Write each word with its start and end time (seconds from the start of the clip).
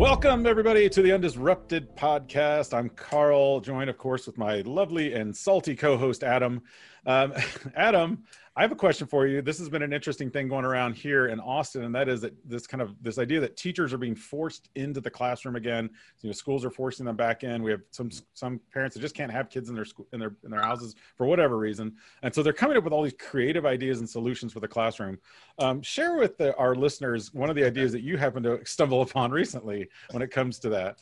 Welcome, 0.00 0.46
everybody, 0.46 0.88
to 0.88 1.02
the 1.02 1.10
Undisrupted 1.10 1.94
podcast. 1.94 2.72
I'm 2.72 2.88
Carl, 2.88 3.60
joined, 3.60 3.90
of 3.90 3.98
course, 3.98 4.26
with 4.26 4.38
my 4.38 4.62
lovely 4.62 5.12
and 5.12 5.36
salty 5.36 5.76
co 5.76 5.98
host, 5.98 6.24
Adam. 6.24 6.62
Um, 7.04 7.34
Adam, 7.76 8.24
I 8.56 8.62
have 8.62 8.72
a 8.72 8.76
question 8.76 9.06
for 9.06 9.28
you. 9.28 9.42
This 9.42 9.58
has 9.60 9.68
been 9.68 9.82
an 9.82 9.92
interesting 9.92 10.28
thing 10.28 10.48
going 10.48 10.64
around 10.64 10.94
here 10.94 11.28
in 11.28 11.38
Austin, 11.38 11.84
and 11.84 11.94
that 11.94 12.08
is 12.08 12.20
that 12.22 12.34
this 12.44 12.66
kind 12.66 12.82
of 12.82 13.00
this 13.00 13.16
idea 13.16 13.38
that 13.40 13.56
teachers 13.56 13.92
are 13.92 13.98
being 13.98 14.16
forced 14.16 14.70
into 14.74 15.00
the 15.00 15.10
classroom 15.10 15.54
again. 15.54 15.88
You 16.20 16.28
know, 16.28 16.32
schools 16.32 16.64
are 16.64 16.70
forcing 16.70 17.06
them 17.06 17.14
back 17.14 17.44
in. 17.44 17.62
We 17.62 17.70
have 17.70 17.82
some 17.92 18.10
some 18.34 18.60
parents 18.72 18.94
that 18.94 19.00
just 19.00 19.14
can't 19.14 19.30
have 19.30 19.50
kids 19.50 19.68
in 19.68 19.76
their 19.76 19.84
school 19.84 20.08
in 20.12 20.18
their 20.18 20.34
in 20.44 20.50
their 20.50 20.62
houses 20.62 20.96
for 21.16 21.26
whatever 21.26 21.58
reason, 21.58 21.94
and 22.24 22.34
so 22.34 22.42
they're 22.42 22.52
coming 22.52 22.76
up 22.76 22.82
with 22.82 22.92
all 22.92 23.04
these 23.04 23.14
creative 23.20 23.66
ideas 23.66 24.00
and 24.00 24.10
solutions 24.10 24.52
for 24.52 24.58
the 24.58 24.68
classroom. 24.68 25.16
Um, 25.60 25.80
share 25.80 26.16
with 26.16 26.36
the, 26.36 26.54
our 26.56 26.74
listeners 26.74 27.32
one 27.32 27.50
of 27.50 27.56
the 27.56 27.64
ideas 27.64 27.92
that 27.92 28.02
you 28.02 28.16
happen 28.16 28.42
to 28.42 28.58
stumble 28.64 29.02
upon 29.02 29.30
recently 29.30 29.88
when 30.10 30.22
it 30.22 30.32
comes 30.32 30.58
to 30.60 30.68
that. 30.70 30.98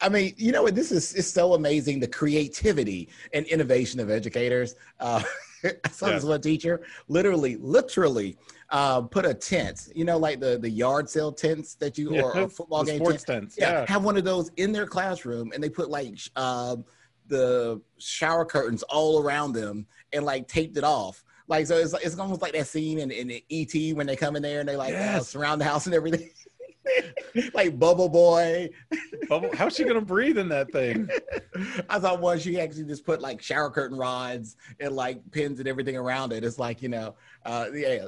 I 0.00 0.08
mean, 0.08 0.34
you 0.36 0.50
know 0.50 0.64
what? 0.64 0.74
This 0.74 0.90
is 0.90 1.14
it's 1.14 1.28
so 1.28 1.54
amazing 1.54 2.00
the 2.00 2.08
creativity 2.08 3.08
and 3.32 3.46
innovation 3.46 4.00
of 4.00 4.10
educators. 4.10 4.74
Uh, 4.98 5.22
I 5.84 5.88
saw 5.88 6.08
yeah. 6.08 6.14
this 6.14 6.24
one 6.24 6.40
teacher 6.40 6.82
literally, 7.08 7.56
literally 7.56 8.36
uh, 8.70 9.02
put 9.02 9.24
a 9.24 9.34
tent, 9.34 9.88
you 9.94 10.04
know, 10.04 10.18
like 10.18 10.40
the 10.40 10.58
the 10.58 10.68
yard 10.70 11.08
sale 11.08 11.32
tents 11.32 11.74
that 11.76 11.96
you 11.96 12.14
yeah. 12.14 12.22
or 12.22 12.32
a 12.40 12.48
football 12.48 12.84
the 12.84 12.92
game 12.92 13.00
sports 13.00 13.24
tent. 13.24 13.42
tents. 13.42 13.56
Yeah, 13.58 13.80
Yeah. 13.80 13.86
have 13.88 14.04
one 14.04 14.16
of 14.16 14.24
those 14.24 14.50
in 14.56 14.72
their 14.72 14.86
classroom, 14.86 15.52
and 15.52 15.62
they 15.62 15.70
put 15.70 15.90
like 15.90 16.18
sh- 16.18 16.28
um, 16.36 16.84
the 17.26 17.80
shower 17.98 18.44
curtains 18.44 18.82
all 18.84 19.22
around 19.22 19.52
them 19.52 19.86
and 20.12 20.24
like 20.24 20.48
taped 20.48 20.76
it 20.76 20.84
off. 20.84 21.24
Like 21.46 21.66
so, 21.66 21.76
it's 21.76 21.92
it's 21.94 22.18
almost 22.18 22.42
like 22.42 22.52
that 22.52 22.66
scene 22.66 22.98
in, 22.98 23.10
in 23.10 23.30
ET 23.50 23.96
when 23.96 24.06
they 24.06 24.16
come 24.16 24.36
in 24.36 24.42
there 24.42 24.60
and 24.60 24.68
they 24.68 24.76
like 24.76 24.94
uh, 24.94 25.20
surround 25.20 25.60
the 25.60 25.64
house 25.66 25.86
and 25.86 25.94
everything. 25.94 26.30
like 27.54 27.78
Bubble 27.78 28.08
Boy. 28.08 28.70
Bubble- 29.28 29.50
How's 29.54 29.74
she 29.76 29.84
gonna 29.84 30.00
breathe 30.00 30.38
in 30.38 30.48
that 30.48 30.70
thing? 30.72 31.08
I 31.88 31.98
thought 31.98 32.20
one 32.20 32.38
she 32.38 32.60
actually 32.60 32.84
just 32.84 33.04
put 33.04 33.20
like 33.20 33.42
shower 33.42 33.70
curtain 33.70 33.98
rods 33.98 34.56
and 34.80 34.94
like 34.94 35.30
pins 35.30 35.58
and 35.58 35.68
everything 35.68 35.96
around 35.96 36.32
it. 36.32 36.44
It's 36.44 36.58
like 36.58 36.82
you 36.82 36.88
know, 36.88 37.14
uh, 37.44 37.66
yeah, 37.74 38.06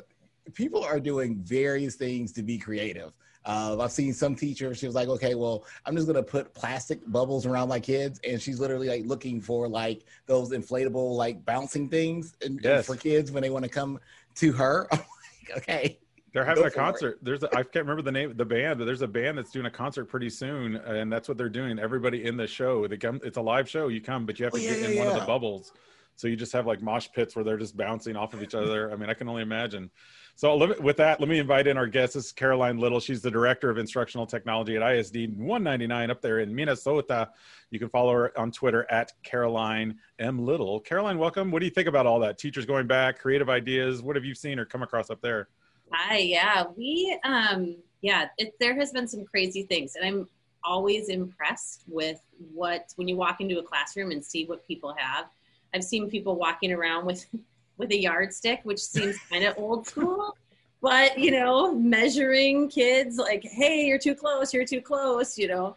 people 0.55 0.85
are 0.85 1.01
doing 1.01 1.37
various 1.37 1.97
things 1.97 2.33
to 2.33 2.43
be 2.43 2.59
creative. 2.59 3.13
Uh, 3.45 3.77
I've 3.81 3.93
seen 3.93 4.13
some 4.13 4.35
teachers. 4.35 4.79
She 4.79 4.87
was 4.87 4.97
like, 4.97 5.07
"Okay, 5.09 5.37
well, 5.37 5.65
I'm 5.85 5.95
just 5.95 6.09
gonna 6.09 6.23
put 6.23 6.53
plastic 6.53 7.01
bubbles 7.07 7.47
around 7.47 7.69
my 7.69 7.79
kids," 7.79 8.21
and 8.29 8.43
she's 8.43 8.59
literally 8.59 8.89
like 8.89 9.05
looking 9.07 9.41
for 9.41 9.69
like 9.69 10.05
those 10.27 10.51
inflatable 10.51 11.17
like 11.17 11.45
bouncing 11.45 11.89
things 11.89 12.35
and, 12.43 12.65
and 12.65 12.85
for 12.85 12.97
kids 12.97 13.31
when 13.31 13.43
they 13.45 13.51
want 13.51 13.65
to 13.65 13.71
come 13.71 14.01
to 14.37 14.53
her. 14.53 14.89
I'm 14.93 14.99
like, 14.99 15.59
okay, 15.59 15.99
They're 16.37 16.45
having 16.45 16.65
Go 16.65 16.67
a 16.69 16.71
for 16.71 16.79
it. 16.79 16.85
concert. 16.85 17.19
There's 17.23 17.43
a, 17.45 17.49
I 17.57 17.63
can't 17.63 17.87
remember 17.87 18.03
the 18.03 18.13
name 18.13 18.31
of 18.33 18.37
the 18.37 18.45
band, 18.45 18.79
but 18.79 18.85
there's 18.85 19.01
a 19.01 19.09
band 19.09 19.39
that's 19.39 19.51
doing 19.51 19.65
a 19.65 19.71
concert 19.71 20.05
pretty 20.05 20.29
soon, 20.29 20.77
and 20.77 21.11
that's 21.11 21.29
what 21.29 21.39
they're 21.39 21.49
doing. 21.49 21.79
Everybody 21.79 22.27
in 22.27 22.37
the 22.37 22.47
show, 22.47 22.87
they 22.87 22.99
come. 22.99 23.23
It's 23.25 23.39
a 23.39 23.41
live 23.41 23.71
show. 23.71 23.89
You 23.89 24.03
come, 24.03 24.27
but 24.27 24.39
you 24.39 24.45
have 24.45 24.53
oh, 24.53 24.59
to 24.59 24.63
Oh, 24.63 24.69
yeah, 24.71 24.77
get 24.81 24.91
in 24.91 24.97
yeah, 24.99 25.05
one 25.07 25.15
of 25.15 25.19
the 25.19 25.27
bubbles. 25.27 25.73
So 26.15 26.29
you 26.29 26.37
just 26.37 26.53
have 26.53 26.67
like 26.67 26.83
mosh 26.83 27.09
pits 27.15 27.35
where 27.37 27.43
they're 27.43 27.57
just 27.57 27.75
bouncing 27.75 28.17
off 28.17 28.35
of 28.35 28.43
each 28.43 28.55
other. 28.55 28.93
I 28.93 28.97
mean, 28.97 29.09
I 29.09 29.15
can 29.15 29.31
only 29.31 29.41
imagine. 29.41 29.91
So 30.35 30.59
me- 30.59 30.75
with 30.79 30.99
that, 30.99 31.21
let 31.21 31.29
me 31.31 31.39
invite 31.39 31.67
in 31.69 31.79
our 31.79 31.87
guest. 31.87 32.13
This 32.13 32.27
is 32.27 32.33
Caroline 32.33 32.77
Little. 32.77 33.01
She's 33.01 33.23
the 33.23 33.31
director 33.31 33.71
of 33.71 33.79
instructional 33.79 34.27
technology 34.27 34.77
at 34.77 34.83
ISD 34.83 35.39
199 35.39 36.11
up 36.11 36.21
there 36.21 36.41
in 36.41 36.55
Minnesota. 36.55 37.31
You 37.71 37.79
can 37.79 37.89
follow 37.89 38.13
her 38.13 38.39
on 38.39 38.53
Twitter 38.53 38.87
at 38.91 39.11
Caroline 39.23 39.97
M 40.19 40.45
Little. 40.45 40.81
Caroline, 40.81 41.17
welcome. 41.17 41.51
What 41.51 41.61
do 41.61 41.65
you 41.65 41.73
think 41.73 41.89
about 41.89 42.05
all 42.05 42.21
that? 42.21 42.37
Teachers 42.37 42.67
going 42.67 42.87
back, 42.87 43.19
creative 43.19 43.49
ideas. 43.49 44.03
What 44.03 44.17
have 44.17 44.25
you 44.27 44.35
seen 44.35 44.59
or 44.59 44.67
come 44.67 44.83
across 44.83 45.09
up 45.09 45.23
there? 45.23 45.49
Hi, 45.93 46.19
yeah, 46.19 46.65
we, 46.77 47.19
um, 47.25 47.77
yeah, 48.03 48.29
it, 48.39 48.55
there 48.59 48.75
has 48.75 48.93
been 48.93 49.07
some 49.07 49.25
crazy 49.25 49.63
things, 49.63 49.95
and 49.95 50.05
I'm 50.05 50.29
always 50.65 51.09
impressed 51.09 51.85
with 51.87 52.21
what 52.53 52.93
when 52.97 53.07
you 53.07 53.17
walk 53.17 53.41
into 53.41 53.59
a 53.59 53.63
classroom 53.63 54.11
and 54.11 54.25
see 54.25 54.47
what 54.47 54.67
people 54.67 54.95
have. 54.99 55.27
I've 55.75 55.85
seen 55.85 56.11
people 56.11 56.37
walking 56.37 56.73
around 56.73 57.07
with 57.07 57.27
with 57.79 57.91
a 57.93 57.99
yardstick, 57.99 58.61
which 58.65 58.81
seems 58.81 59.19
kind 59.31 59.45
of 59.45 59.55
old 59.59 59.87
school, 59.87 60.37
but 60.83 61.19
you 61.19 61.31
know, 61.31 61.73
measuring 61.75 62.69
kids 62.69 63.17
like, 63.17 63.45
hey, 63.45 63.87
you're 63.87 63.99
too 63.99 64.15
close, 64.15 64.53
you're 64.53 64.67
too 64.67 64.81
close, 64.81 65.39
you 65.39 65.49
know. 65.49 65.77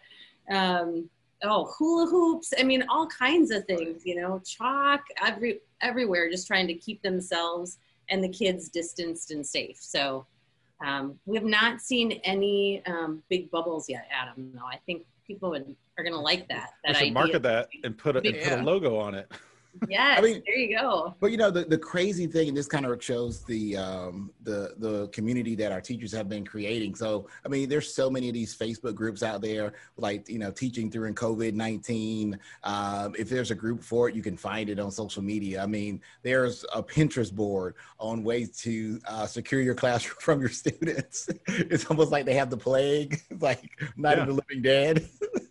Um, 0.50 1.09
oh, 1.44 1.66
hula 1.78 2.09
hoops. 2.09 2.53
I 2.58 2.64
mean, 2.64 2.84
all 2.90 3.06
kinds 3.08 3.52
of 3.52 3.66
things, 3.66 4.06
you 4.06 4.16
know, 4.16 4.41
chalk 4.46 5.02
every 5.24 5.59
everywhere, 5.81 6.31
just 6.31 6.47
trying 6.47 6.68
to 6.68 6.74
keep 6.74 7.02
themselves 7.03 7.78
and 8.09 8.24
the 8.24 8.30
kids 8.30 8.70
distanced 8.70 9.31
and 9.31 9.46
safe. 9.46 9.78
So 9.80 10.25
um, 10.86 11.20
we 11.25 11.36
have 11.36 11.46
not 11.46 11.81
seen 11.81 12.14
any 12.24 12.84
um, 12.86 13.22
big 13.30 13.52
bubbles 13.52 13.90
yet, 13.90 14.08
Adam. 14.12 14.52
No, 14.53 14.64
I 14.66 14.78
think 14.86 15.06
people 15.25 15.50
would, 15.52 15.75
are 15.97 16.03
going 16.03 16.14
to 16.14 16.20
like 16.20 16.47
that. 16.47 16.72
We 16.88 16.94
should 16.94 17.02
idea. 17.03 17.14
market 17.14 17.44
that 17.44 17.70
and 17.84 17.97
put 17.97 18.16
a, 18.16 18.20
and 18.20 18.42
put 18.42 18.59
a 18.59 18.64
logo 18.64 18.97
on 18.97 19.16
it. 19.16 19.31
Yes, 19.88 20.18
I 20.18 20.22
mean- 20.22 20.44
there 20.46 20.57
you 20.57 20.78
go. 20.78 21.16
But 21.19 21.31
you 21.31 21.38
know 21.38 21.50
the, 21.52 21.63
the 21.63 21.78
crazy 21.78 22.28
thing, 22.28 22.50
and 22.50 22.57
this 22.57 22.68
kind 22.68 22.85
of 22.85 23.03
shows 23.03 23.44
the 23.46 23.78
um, 23.78 24.31
the 24.44 24.74
the 24.78 25.07
community 25.09 25.56
that 25.56 25.72
our 25.72 25.80
teachers 25.80 26.12
have 26.12 26.28
been 26.28 26.46
creating. 26.46 26.96
So 26.96 27.28
I 27.46 27.50
mean, 27.50 27.69
there's 27.69 27.94
so 27.94 28.09
many 28.09 28.28
of 28.28 28.34
these 28.34 28.58
Facebook 28.58 28.96
groups 28.96 29.24
out 29.24 29.41
there, 29.41 29.74
like 29.96 30.28
you 30.28 30.40
know, 30.40 30.52
teaching 30.52 30.90
during 30.90 31.13
COVID 31.16 31.53
nineteen. 31.53 32.38
Um, 32.63 33.16
if 33.18 33.29
there's 33.29 33.52
a 33.52 33.56
group 33.56 33.81
for 33.84 34.09
it, 34.09 34.16
you 34.16 34.22
can 34.22 34.35
find 34.35 34.69
it 34.69 34.79
on 34.79 34.91
social 34.91 35.22
media. 35.24 35.63
I 35.63 35.66
mean, 35.66 36.02
there's 36.24 36.66
a 36.74 36.84
Pinterest 36.84 37.31
board 37.34 37.75
on 38.00 38.24
ways 38.24 38.58
to 38.62 39.00
uh, 39.08 39.25
secure 39.28 39.62
your 39.62 39.75
classroom 39.75 40.18
from 40.19 40.40
your 40.41 40.50
students. 40.50 41.29
it's 41.47 41.85
almost 41.85 42.12
like 42.12 42.25
they 42.25 42.34
have 42.34 42.50
the 42.50 42.58
plague, 42.58 43.22
It's 43.29 43.41
like 43.41 43.69
Night 43.96 44.18
Yeah. 44.18 44.24
of 44.24 44.28
the 44.28 44.34
Living 44.34 44.62
Dead. 44.62 45.08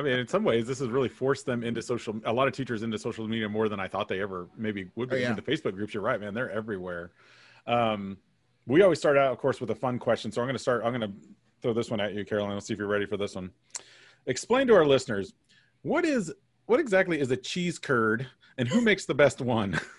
I 0.00 0.02
mean, 0.02 0.18
in 0.18 0.26
some 0.26 0.44
ways, 0.44 0.66
this 0.66 0.78
has 0.78 0.88
really 0.88 1.08
forced 1.08 1.46
them 1.46 1.62
into 1.62 1.82
social. 1.82 2.18
A 2.24 2.32
lot 2.32 2.48
of 2.48 2.54
teachers 2.54 2.82
into 2.82 2.98
social 2.98 3.28
media 3.28 3.48
more 3.48 3.68
than 3.68 3.78
I 3.78 3.86
thought 3.86 4.08
they 4.08 4.20
ever 4.20 4.48
maybe 4.56 4.88
would 4.96 5.10
be. 5.10 5.16
Oh, 5.16 5.18
yeah. 5.18 5.24
Even 5.32 5.36
the 5.36 5.42
Facebook 5.42 5.74
groups, 5.74 5.94
you're 5.94 6.02
right, 6.02 6.20
man. 6.20 6.34
They're 6.34 6.50
everywhere. 6.50 7.12
Um, 7.66 8.16
we 8.66 8.82
always 8.82 8.98
start 8.98 9.18
out, 9.18 9.30
of 9.30 9.38
course, 9.38 9.60
with 9.60 9.70
a 9.70 9.74
fun 9.74 9.98
question. 9.98 10.32
So 10.32 10.40
I'm 10.40 10.46
going 10.46 10.56
to 10.56 10.62
start. 10.62 10.82
I'm 10.84 10.98
going 10.98 11.10
to 11.10 11.16
throw 11.60 11.72
this 11.72 11.90
one 11.90 12.00
at 12.00 12.14
you, 12.14 12.24
Caroline. 12.24 12.54
Let's 12.54 12.66
see 12.66 12.72
if 12.72 12.78
you're 12.78 12.88
ready 12.88 13.06
for 13.06 13.16
this 13.16 13.34
one. 13.34 13.50
Explain 14.26 14.66
to 14.68 14.74
our 14.74 14.86
listeners 14.86 15.34
what 15.82 16.04
is 16.04 16.32
what 16.66 16.80
exactly 16.80 17.20
is 17.20 17.30
a 17.30 17.36
cheese 17.36 17.78
curd, 17.78 18.26
and 18.58 18.66
who 18.66 18.80
makes 18.80 19.04
the 19.04 19.14
best 19.14 19.40
one? 19.40 19.78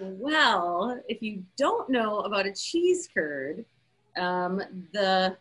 Well, 0.00 1.00
if 1.08 1.22
you 1.22 1.44
don't 1.56 1.88
know 1.88 2.20
about 2.20 2.46
a 2.46 2.52
cheese 2.52 3.08
curd, 3.12 3.64
um, 4.16 4.60
the 4.92 5.36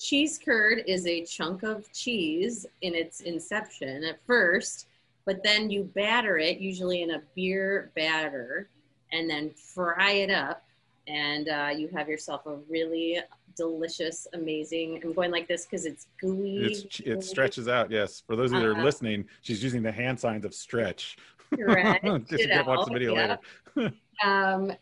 cheese 0.00 0.40
curd 0.42 0.82
is 0.86 1.06
a 1.06 1.24
chunk 1.24 1.62
of 1.62 1.92
cheese 1.92 2.66
in 2.80 2.94
its 2.94 3.20
inception 3.20 4.02
at 4.02 4.18
first, 4.26 4.86
but 5.26 5.42
then 5.44 5.70
you 5.70 5.84
batter 5.94 6.38
it, 6.38 6.58
usually 6.58 7.02
in 7.02 7.10
a 7.12 7.22
beer 7.36 7.92
batter, 7.94 8.68
and 9.12 9.28
then 9.28 9.50
fry 9.50 10.12
it 10.12 10.30
up, 10.30 10.64
and 11.06 11.48
uh, 11.48 11.70
you 11.76 11.88
have 11.88 12.08
yourself 12.08 12.46
a 12.46 12.56
really 12.68 13.18
delicious, 13.56 14.26
amazing. 14.32 15.00
I'm 15.04 15.12
going 15.12 15.30
like 15.30 15.46
this 15.46 15.66
because 15.66 15.84
it's 15.84 16.06
gooey. 16.18 16.64
It's, 16.64 17.00
it 17.00 17.22
stretches 17.22 17.68
out. 17.68 17.90
Yes, 17.90 18.22
for 18.26 18.36
those 18.36 18.52
of 18.52 18.58
you 18.58 18.68
that 18.68 18.68
are 18.68 18.80
Uh, 18.80 18.84
listening, 18.84 19.26
she's 19.42 19.62
using 19.62 19.82
the 19.82 19.92
hand 19.92 20.18
signs 20.18 20.46
of 20.46 20.54
stretch. 20.54 21.18
Correct. 21.54 22.04
Just 22.28 22.66
watch 22.66 22.86
the 22.86 22.92
video 22.92 23.14
yeah. 23.14 23.36
later. 23.76 23.94
um, 24.24 24.72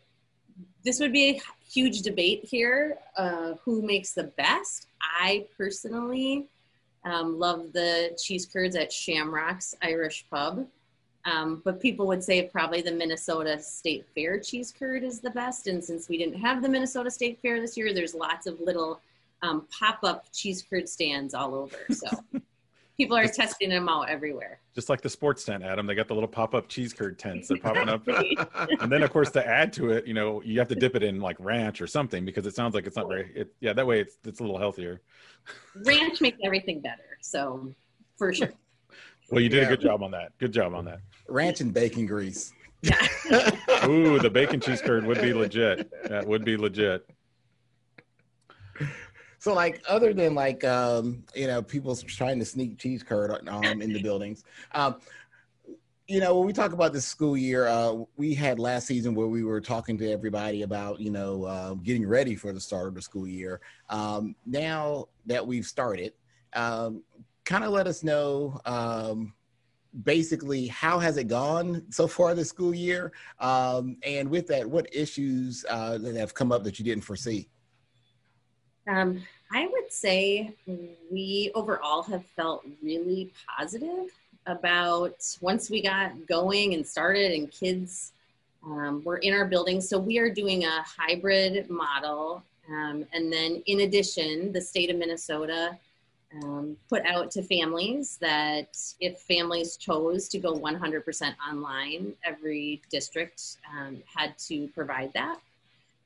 this 0.85 0.99
would 0.99 1.11
be 1.11 1.31
a 1.31 1.41
huge 1.67 2.03
debate 2.03 2.45
here. 2.45 2.99
Uh, 3.17 3.55
who 3.65 3.81
makes 3.81 4.13
the 4.13 4.23
best? 4.23 4.87
I 5.19 5.45
personally 5.57 6.47
um, 7.03 7.37
love 7.37 7.73
the 7.73 8.17
cheese 8.21 8.45
curds 8.45 8.75
at 8.75 8.91
Shamrock's 8.91 9.75
Irish 9.81 10.25
Pub. 10.31 10.65
Um, 11.25 11.61
but 11.65 11.81
people 11.81 12.07
would 12.07 12.23
say 12.23 12.43
probably 12.43 12.81
the 12.81 12.93
Minnesota 12.93 13.59
State 13.59 14.05
Fair 14.15 14.39
cheese 14.39 14.73
curd 14.77 15.03
is 15.03 15.19
the 15.19 15.29
best. 15.31 15.67
And 15.67 15.83
since 15.83 16.07
we 16.07 16.17
didn't 16.17 16.39
have 16.39 16.61
the 16.61 16.69
Minnesota 16.69 17.11
State 17.11 17.39
Fair 17.41 17.59
this 17.59 17.75
year, 17.77 17.93
there's 17.93 18.15
lots 18.15 18.47
of 18.47 18.59
little 18.61 19.01
um, 19.41 19.67
pop 19.77 19.99
up 20.03 20.25
cheese 20.33 20.63
curd 20.67 20.87
stands 20.87 21.33
all 21.33 21.53
over. 21.53 21.77
So 21.91 22.07
people 22.99 23.15
are 23.15 23.27
testing 23.27 23.69
them 23.69 23.87
out 23.87 24.09
everywhere. 24.09 24.59
Just 24.75 24.89
like 24.89 24.99
the 24.99 25.09
sports 25.09 25.45
tent, 25.45 25.63
Adam, 25.63 25.87
they 25.87 25.95
got 25.95 26.09
the 26.09 26.13
little 26.13 26.27
pop-up 26.27 26.67
cheese 26.67 26.91
curd 26.91 27.17
tents. 27.17 27.47
They're 27.47 27.57
popping 27.57 27.87
up. 27.87 28.05
and 28.81 28.91
then 28.91 29.03
of 29.03 29.09
course 29.09 29.31
to 29.31 29.47
add 29.47 29.71
to 29.73 29.91
it 29.91 30.05
you 30.05 30.13
know 30.13 30.41
you 30.43 30.59
have 30.59 30.67
to 30.67 30.75
dip 30.75 30.95
it 30.95 31.03
in 31.03 31.21
like 31.21 31.37
ranch 31.39 31.81
or 31.81 31.87
something 31.87 32.25
because 32.25 32.45
it 32.45 32.53
sounds 32.55 32.75
like 32.75 32.85
it's 32.85 32.97
not 32.97 33.07
very 33.07 33.31
it, 33.33 33.53
yeah 33.61 33.71
that 33.71 33.87
way 33.87 34.01
it's 34.01 34.17
it's 34.25 34.41
a 34.41 34.43
little 34.43 34.57
healthier 34.57 35.01
Ranch 35.85 36.19
makes 36.19 36.37
everything 36.43 36.81
better. 36.81 37.17
So 37.21 37.73
for 38.17 38.33
sure. 38.33 38.51
well 39.31 39.39
you 39.41 39.47
did 39.49 39.61
Yeah. 39.61 39.67
a 39.67 39.69
good 39.69 39.81
job 39.81 40.03
on 40.03 40.11
that 40.11 40.37
good 40.37 40.51
job 40.51 40.73
on 40.73 40.83
that 40.85 40.99
Ranch 41.29 41.61
and 41.61 41.73
bacon 41.73 42.05
grease. 42.05 42.51
Yeah. 42.81 43.07
ooh 43.85 44.19
the 44.19 44.29
bacon 44.29 44.59
cheese 44.59 44.81
curd 44.81 45.05
would 45.05 45.21
be 45.21 45.33
legit 45.33 45.89
that 46.09 46.27
would 46.27 46.43
be 46.43 46.57
legit 46.57 47.09
So, 49.39 49.53
like, 49.53 49.81
other 49.87 50.13
than 50.13 50.35
like, 50.35 50.63
um, 50.65 51.23
you 51.33 51.47
know, 51.47 51.61
people 51.61 51.95
trying 51.95 52.39
to 52.39 52.45
sneak 52.45 52.77
cheese 52.77 53.03
curd 53.03 53.47
um, 53.47 53.81
in 53.81 53.93
the 53.93 54.01
buildings, 54.01 54.43
um, 54.73 54.97
you 56.09 56.19
know, 56.19 56.37
when 56.37 56.47
we 56.47 56.53
talk 56.53 56.73
about 56.73 56.91
the 56.91 56.99
school 56.99 57.37
year, 57.37 57.67
uh, 57.67 57.93
we 58.17 58.33
had 58.33 58.57
last 58.57 58.87
season 58.87 59.13
where 59.13 59.27
we 59.27 59.43
were 59.43 59.61
talking 59.61 59.95
to 59.99 60.11
everybody 60.11 60.63
about, 60.63 60.99
you 60.99 61.11
know, 61.11 61.43
uh, 61.43 61.73
getting 61.75 62.05
ready 62.05 62.35
for 62.35 62.51
the 62.51 62.59
start 62.59 62.87
of 62.87 62.95
the 62.95 63.01
school 63.01 63.27
year. 63.27 63.61
Um, 63.89 64.35
now 64.45 65.07
that 65.27 65.45
we've 65.45 65.67
started, 65.67 66.13
um, 66.53 67.03
kind 67.45 67.63
of 67.63 67.69
let 67.69 67.85
us 67.85 68.03
know 68.03 68.59
um, 68.65 69.33
basically 70.03 70.67
how 70.67 70.97
has 70.97 71.17
it 71.17 71.27
gone 71.27 71.83
so 71.91 72.07
far 72.07 72.33
this 72.33 72.49
school 72.49 72.73
year, 72.73 73.13
um, 73.39 73.97
and 74.03 74.27
with 74.29 74.47
that, 74.47 74.67
what 74.67 74.87
issues 74.91 75.63
uh, 75.69 75.97
that 75.99 76.15
have 76.15 76.33
come 76.33 76.51
up 76.51 76.63
that 76.63 76.79
you 76.79 76.85
didn't 76.85 77.03
foresee. 77.03 77.47
Um, 78.89 79.21
I 79.51 79.67
would 79.67 79.91
say 79.91 80.53
we 81.11 81.51
overall 81.53 82.01
have 82.03 82.25
felt 82.25 82.65
really 82.81 83.31
positive 83.47 84.11
about 84.47 85.15
once 85.41 85.69
we 85.69 85.81
got 85.81 86.25
going 86.27 86.73
and 86.73 86.85
started 86.85 87.31
and 87.31 87.51
kids 87.51 88.13
um, 88.65 89.03
were 89.03 89.17
in 89.17 89.33
our 89.33 89.45
building. 89.45 89.79
So 89.79 89.99
we 89.99 90.17
are 90.17 90.29
doing 90.29 90.65
a 90.65 90.83
hybrid 90.83 91.69
model. 91.69 92.43
Um, 92.67 93.05
and 93.13 93.31
then 93.31 93.61
in 93.67 93.81
addition, 93.81 94.51
the 94.51 94.61
state 94.61 94.89
of 94.89 94.97
Minnesota 94.97 95.77
um, 96.43 96.75
put 96.89 97.05
out 97.05 97.31
to 97.31 97.43
families 97.43 98.17
that 98.21 98.77
if 98.99 99.19
families 99.19 99.77
chose 99.77 100.27
to 100.29 100.39
go 100.39 100.53
100% 100.53 101.35
online, 101.47 102.13
every 102.23 102.81
district 102.91 103.57
um, 103.71 103.97
had 104.05 104.37
to 104.39 104.67
provide 104.69 105.13
that. 105.13 105.39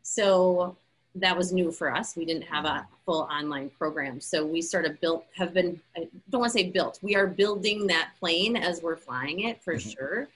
So 0.02 0.76
that 1.16 1.38
was 1.38 1.54
new 1.54 1.72
for 1.72 1.94
us. 1.94 2.16
We 2.16 2.26
didn't 2.26 2.44
have 2.44 2.66
a 2.66 2.88
full 3.06 3.22
online 3.32 3.70
program. 3.70 4.20
So 4.20 4.46
we 4.46 4.62
sort 4.62 4.86
of 4.86 5.00
built, 5.00 5.26
have 5.36 5.54
been, 5.54 5.80
I 5.96 6.08
don't 6.30 6.42
want 6.42 6.54
to 6.54 6.60
say 6.60 6.70
built, 6.70 7.00
we 7.02 7.16
are 7.16 7.28
building 7.28 7.88
that 7.88 8.12
plane 8.20 8.56
as 8.56 8.82
we're 8.82 8.96
flying 8.96 9.42
it 9.42 9.62
for 9.62 9.76
mm-hmm. 9.76 9.90
sure. 9.90 10.28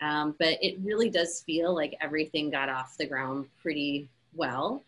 Um, 0.00 0.34
but 0.38 0.58
it 0.60 0.78
really 0.82 1.10
does 1.10 1.42
feel 1.42 1.74
like 1.74 1.96
everything 2.00 2.50
got 2.50 2.68
off 2.68 2.96
the 2.96 3.06
ground 3.06 3.46
pretty 3.60 4.08
well. 4.34 4.82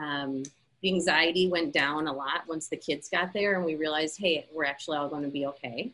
Um, 0.00 0.42
the 0.82 0.88
anxiety 0.88 1.48
went 1.48 1.72
down 1.72 2.06
a 2.06 2.12
lot 2.12 2.46
once 2.46 2.68
the 2.68 2.76
kids 2.76 3.08
got 3.08 3.32
there 3.32 3.56
and 3.56 3.64
we 3.64 3.74
realized, 3.74 4.18
hey, 4.18 4.46
we're 4.54 4.64
actually 4.64 4.96
all 4.96 5.08
going 5.08 5.24
to 5.24 5.28
be 5.28 5.46
okay. 5.46 5.92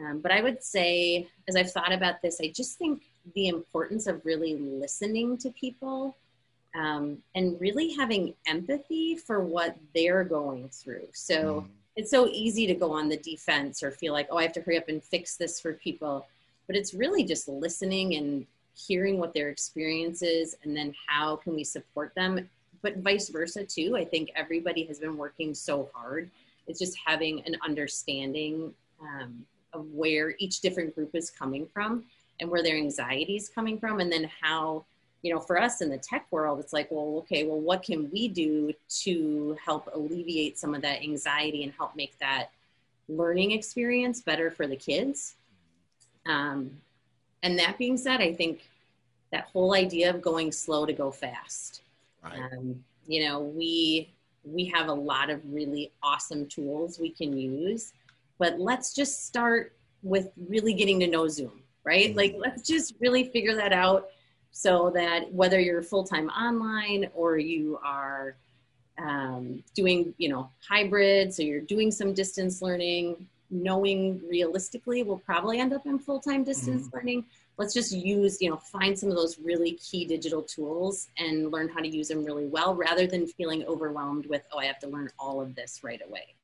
Um, 0.00 0.20
but 0.20 0.32
I 0.32 0.40
would 0.40 0.62
say, 0.62 1.28
as 1.48 1.56
I've 1.56 1.70
thought 1.70 1.92
about 1.92 2.22
this, 2.22 2.40
I 2.42 2.48
just 2.48 2.78
think 2.78 3.02
the 3.34 3.48
importance 3.48 4.06
of 4.06 4.24
really 4.24 4.56
listening 4.56 5.36
to 5.38 5.50
people 5.50 6.16
um, 6.74 7.18
and 7.34 7.60
really 7.60 7.92
having 7.94 8.34
empathy 8.46 9.16
for 9.16 9.44
what 9.44 9.76
they're 9.94 10.24
going 10.24 10.68
through. 10.68 11.06
So 11.12 11.62
mm. 11.62 11.68
it's 11.96 12.10
so 12.10 12.28
easy 12.28 12.66
to 12.66 12.74
go 12.74 12.92
on 12.92 13.08
the 13.08 13.18
defense 13.18 13.82
or 13.82 13.90
feel 13.90 14.12
like, 14.12 14.28
oh, 14.30 14.38
I 14.38 14.42
have 14.42 14.52
to 14.54 14.62
hurry 14.62 14.78
up 14.78 14.88
and 14.88 15.02
fix 15.02 15.36
this 15.36 15.60
for 15.60 15.74
people. 15.74 16.26
But 16.66 16.76
it's 16.76 16.94
really 16.94 17.24
just 17.24 17.48
listening 17.48 18.14
and 18.14 18.46
hearing 18.74 19.18
what 19.18 19.34
their 19.34 19.50
experience 19.50 20.22
is 20.22 20.56
and 20.62 20.76
then 20.76 20.94
how 21.06 21.36
can 21.36 21.54
we 21.54 21.64
support 21.64 22.14
them. 22.14 22.48
But 22.80 22.98
vice 22.98 23.28
versa, 23.28 23.64
too. 23.64 23.96
I 23.96 24.04
think 24.04 24.30
everybody 24.34 24.84
has 24.86 24.98
been 24.98 25.16
working 25.16 25.54
so 25.54 25.90
hard. 25.92 26.30
It's 26.66 26.78
just 26.78 26.96
having 27.04 27.42
an 27.44 27.56
understanding 27.64 28.72
um, 29.00 29.44
of 29.72 29.86
where 29.92 30.34
each 30.38 30.60
different 30.60 30.94
group 30.94 31.14
is 31.14 31.30
coming 31.30 31.66
from 31.66 32.04
and 32.40 32.50
where 32.50 32.62
their 32.62 32.76
anxiety 32.76 33.36
is 33.36 33.48
coming 33.48 33.78
from, 33.78 34.00
and 34.00 34.10
then 34.10 34.28
how 34.40 34.84
you 35.22 35.32
know, 35.32 35.40
for 35.40 35.60
us 35.60 35.80
in 35.80 35.88
the 35.88 35.98
tech 35.98 36.26
world, 36.30 36.58
it's 36.58 36.72
like, 36.72 36.90
well, 36.90 37.18
okay, 37.18 37.44
well, 37.46 37.60
what 37.60 37.82
can 37.82 38.10
we 38.10 38.26
do 38.28 38.72
to 39.02 39.56
help 39.64 39.88
alleviate 39.94 40.58
some 40.58 40.74
of 40.74 40.82
that 40.82 41.00
anxiety 41.02 41.62
and 41.62 41.72
help 41.72 41.94
make 41.94 42.18
that 42.18 42.48
learning 43.08 43.52
experience 43.52 44.20
better 44.20 44.50
for 44.50 44.66
the 44.66 44.76
kids? 44.76 45.36
Um, 46.26 46.72
and 47.42 47.58
that 47.58 47.78
being 47.78 47.96
said, 47.96 48.20
I 48.20 48.32
think 48.32 48.68
that 49.30 49.44
whole 49.52 49.74
idea 49.74 50.10
of 50.10 50.20
going 50.20 50.50
slow 50.50 50.86
to 50.86 50.92
go 50.92 51.10
fast. 51.10 51.82
Right. 52.22 52.38
Um, 52.52 52.84
you 53.06 53.26
know, 53.26 53.40
we 53.40 54.12
we 54.44 54.64
have 54.66 54.88
a 54.88 54.92
lot 54.92 55.30
of 55.30 55.40
really 55.52 55.92
awesome 56.02 56.46
tools 56.46 56.98
we 56.98 57.10
can 57.10 57.36
use, 57.36 57.92
but 58.38 58.58
let's 58.58 58.92
just 58.92 59.24
start 59.26 59.72
with 60.02 60.30
really 60.48 60.74
getting 60.74 60.98
to 60.98 61.06
know 61.06 61.28
Zoom, 61.28 61.62
right? 61.84 62.08
Mm-hmm. 62.08 62.18
Like, 62.18 62.36
let's 62.38 62.66
just 62.66 62.94
really 63.00 63.24
figure 63.24 63.54
that 63.54 63.72
out 63.72 64.08
so 64.52 64.90
that 64.90 65.32
whether 65.32 65.58
you're 65.58 65.82
full-time 65.82 66.28
online 66.28 67.08
or 67.14 67.38
you 67.38 67.78
are 67.84 68.36
um, 68.98 69.64
doing 69.74 70.14
you 70.18 70.28
know 70.28 70.50
hybrid 70.68 71.32
so 71.32 71.42
you're 71.42 71.60
doing 71.60 71.90
some 71.90 72.12
distance 72.12 72.62
learning 72.62 73.26
knowing 73.52 74.20
realistically 74.28 75.02
we'll 75.02 75.18
probably 75.18 75.60
end 75.60 75.72
up 75.72 75.84
in 75.86 75.98
full-time 75.98 76.42
distance 76.42 76.86
mm-hmm. 76.86 76.96
learning. 76.96 77.24
Let's 77.58 77.74
just 77.74 77.92
use 77.92 78.40
you 78.40 78.50
know 78.50 78.56
find 78.56 78.98
some 78.98 79.10
of 79.10 79.16
those 79.16 79.38
really 79.38 79.72
key 79.72 80.06
digital 80.06 80.42
tools 80.42 81.08
and 81.18 81.52
learn 81.52 81.68
how 81.68 81.80
to 81.80 81.88
use 81.88 82.08
them 82.08 82.24
really 82.24 82.46
well 82.46 82.74
rather 82.74 83.06
than 83.06 83.26
feeling 83.26 83.62
overwhelmed 83.64 84.26
with 84.26 84.42
oh 84.52 84.58
i 84.58 84.64
have 84.64 84.78
to 84.80 84.88
learn 84.88 85.10
all 85.18 85.40
of 85.40 85.54
this 85.54 85.84
right 85.84 86.00
away. 86.08 86.34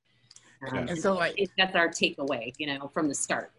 Um, 0.71 0.89
and 0.89 0.99
so 0.99 1.15
like, 1.15 1.49
that's 1.57 1.75
our 1.75 1.89
takeaway 1.89 2.53
you 2.59 2.67
know 2.67 2.89
from 2.89 3.09
the 3.09 3.15
start 3.15 3.51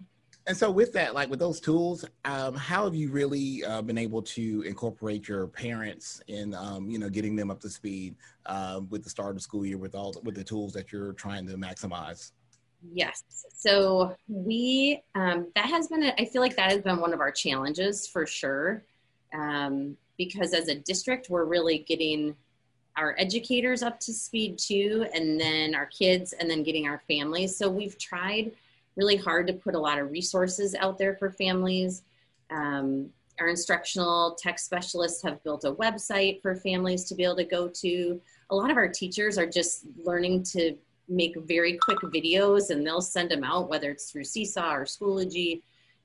and 0.50 0.57
so, 0.57 0.72
with 0.72 0.92
that, 0.94 1.13
like 1.13 1.30
with 1.30 1.38
those 1.38 1.60
tools, 1.60 2.04
um, 2.25 2.56
how 2.56 2.84
have 2.86 2.96
you 2.96 3.12
really 3.12 3.63
uh, 3.63 3.84
been 3.84 4.00
able 4.00 4.24
to 4.24 4.63
incorporate 4.63 5.28
your 5.28 5.46
parents 5.46 6.24
in, 6.28 6.56
um, 6.56 6.90
you 6.90 6.98
know, 6.98 7.07
getting 7.07 7.36
them 7.36 7.51
up 7.51 7.60
to 7.62 7.69
speed 7.69 8.16
uh, 8.48 8.81
with 8.90 9.04
the 9.04 9.12
start 9.12 9.36
of 9.36 9.44
school 9.44 9.63
year 9.63 9.78
with 9.78 9.94
all 9.94 10.16
with 10.24 10.34
the 10.34 10.44
tools 10.44 10.74
that 10.74 10.92
you're 10.92 11.13
trying 11.13 11.46
to 11.46 11.54
maximize? 11.54 12.31
Yes. 12.92 13.24
So 13.54 14.16
we 14.28 15.04
um, 15.13 15.50
that 15.54 15.68
has 15.68 15.88
been 15.88 16.01
a, 16.01 16.16
I 16.19 16.25
feel 16.25 16.42
like 16.42 16.56
that 16.56 16.72
has 16.72 16.81
been 16.81 17.00
one 17.00 17.13
of 17.13 17.19
our 17.19 17.31
challenges 17.31 18.07
for 18.07 18.25
sure, 18.25 18.84
um, 19.36 19.95
because 20.18 20.56
as 20.56 20.68
a 20.68 20.74
district 20.74 21.30
we're 21.30 21.45
really 21.45 21.78
getting 21.78 22.36
our 22.98 23.16
educators 23.19 23.84
up 23.84 24.00
to 24.00 24.12
speed 24.12 24.57
too, 24.57 25.06
and 25.13 25.40
then 25.40 25.75
our 25.75 25.86
kids, 25.86 26.34
and 26.34 26.50
then 26.50 26.63
getting 26.63 26.88
our 26.88 27.04
families. 27.07 27.56
So 27.56 27.69
we've 27.69 28.00
tried 28.00 28.52
really 28.95 29.15
hard 29.15 29.47
to 29.47 29.53
put 29.53 29.75
a 29.75 29.80
lot 29.80 30.00
of 30.00 30.12
resources 30.12 30.75
out 30.75 30.97
there 30.97 31.15
for 31.15 31.31
families. 31.31 32.03
Um, 32.50 33.09
our 33.39 33.47
instructional 33.47 34.36
tech 34.41 34.59
specialists 34.59 35.24
have 35.24 35.41
built 35.44 35.63
a 35.63 35.74
website 35.74 36.41
for 36.41 36.56
families 36.56 37.06
to 37.06 37.15
be 37.15 37.24
able 37.24 37.38
to 37.38 37.44
go 37.45 37.68
to. 37.68 38.21
A 38.50 38.56
lot 38.56 38.71
of 38.71 38.77
our 38.77 38.88
teachers 38.88 39.38
are 39.38 39.45
just 39.45 39.86
learning 40.03 40.44
to 40.44 40.75
make 41.07 41.36
very 41.45 41.77
quick 41.77 42.00
videos 42.00 42.69
and 42.69 42.86
they'll 42.86 43.01
send 43.01 43.31
them 43.31 43.44
out, 43.44 43.69
whether 43.69 43.89
it's 43.89 44.12
through 44.12 44.25
Seesaw 44.25 44.74
or 44.74 44.86
Schoology. 44.86 45.62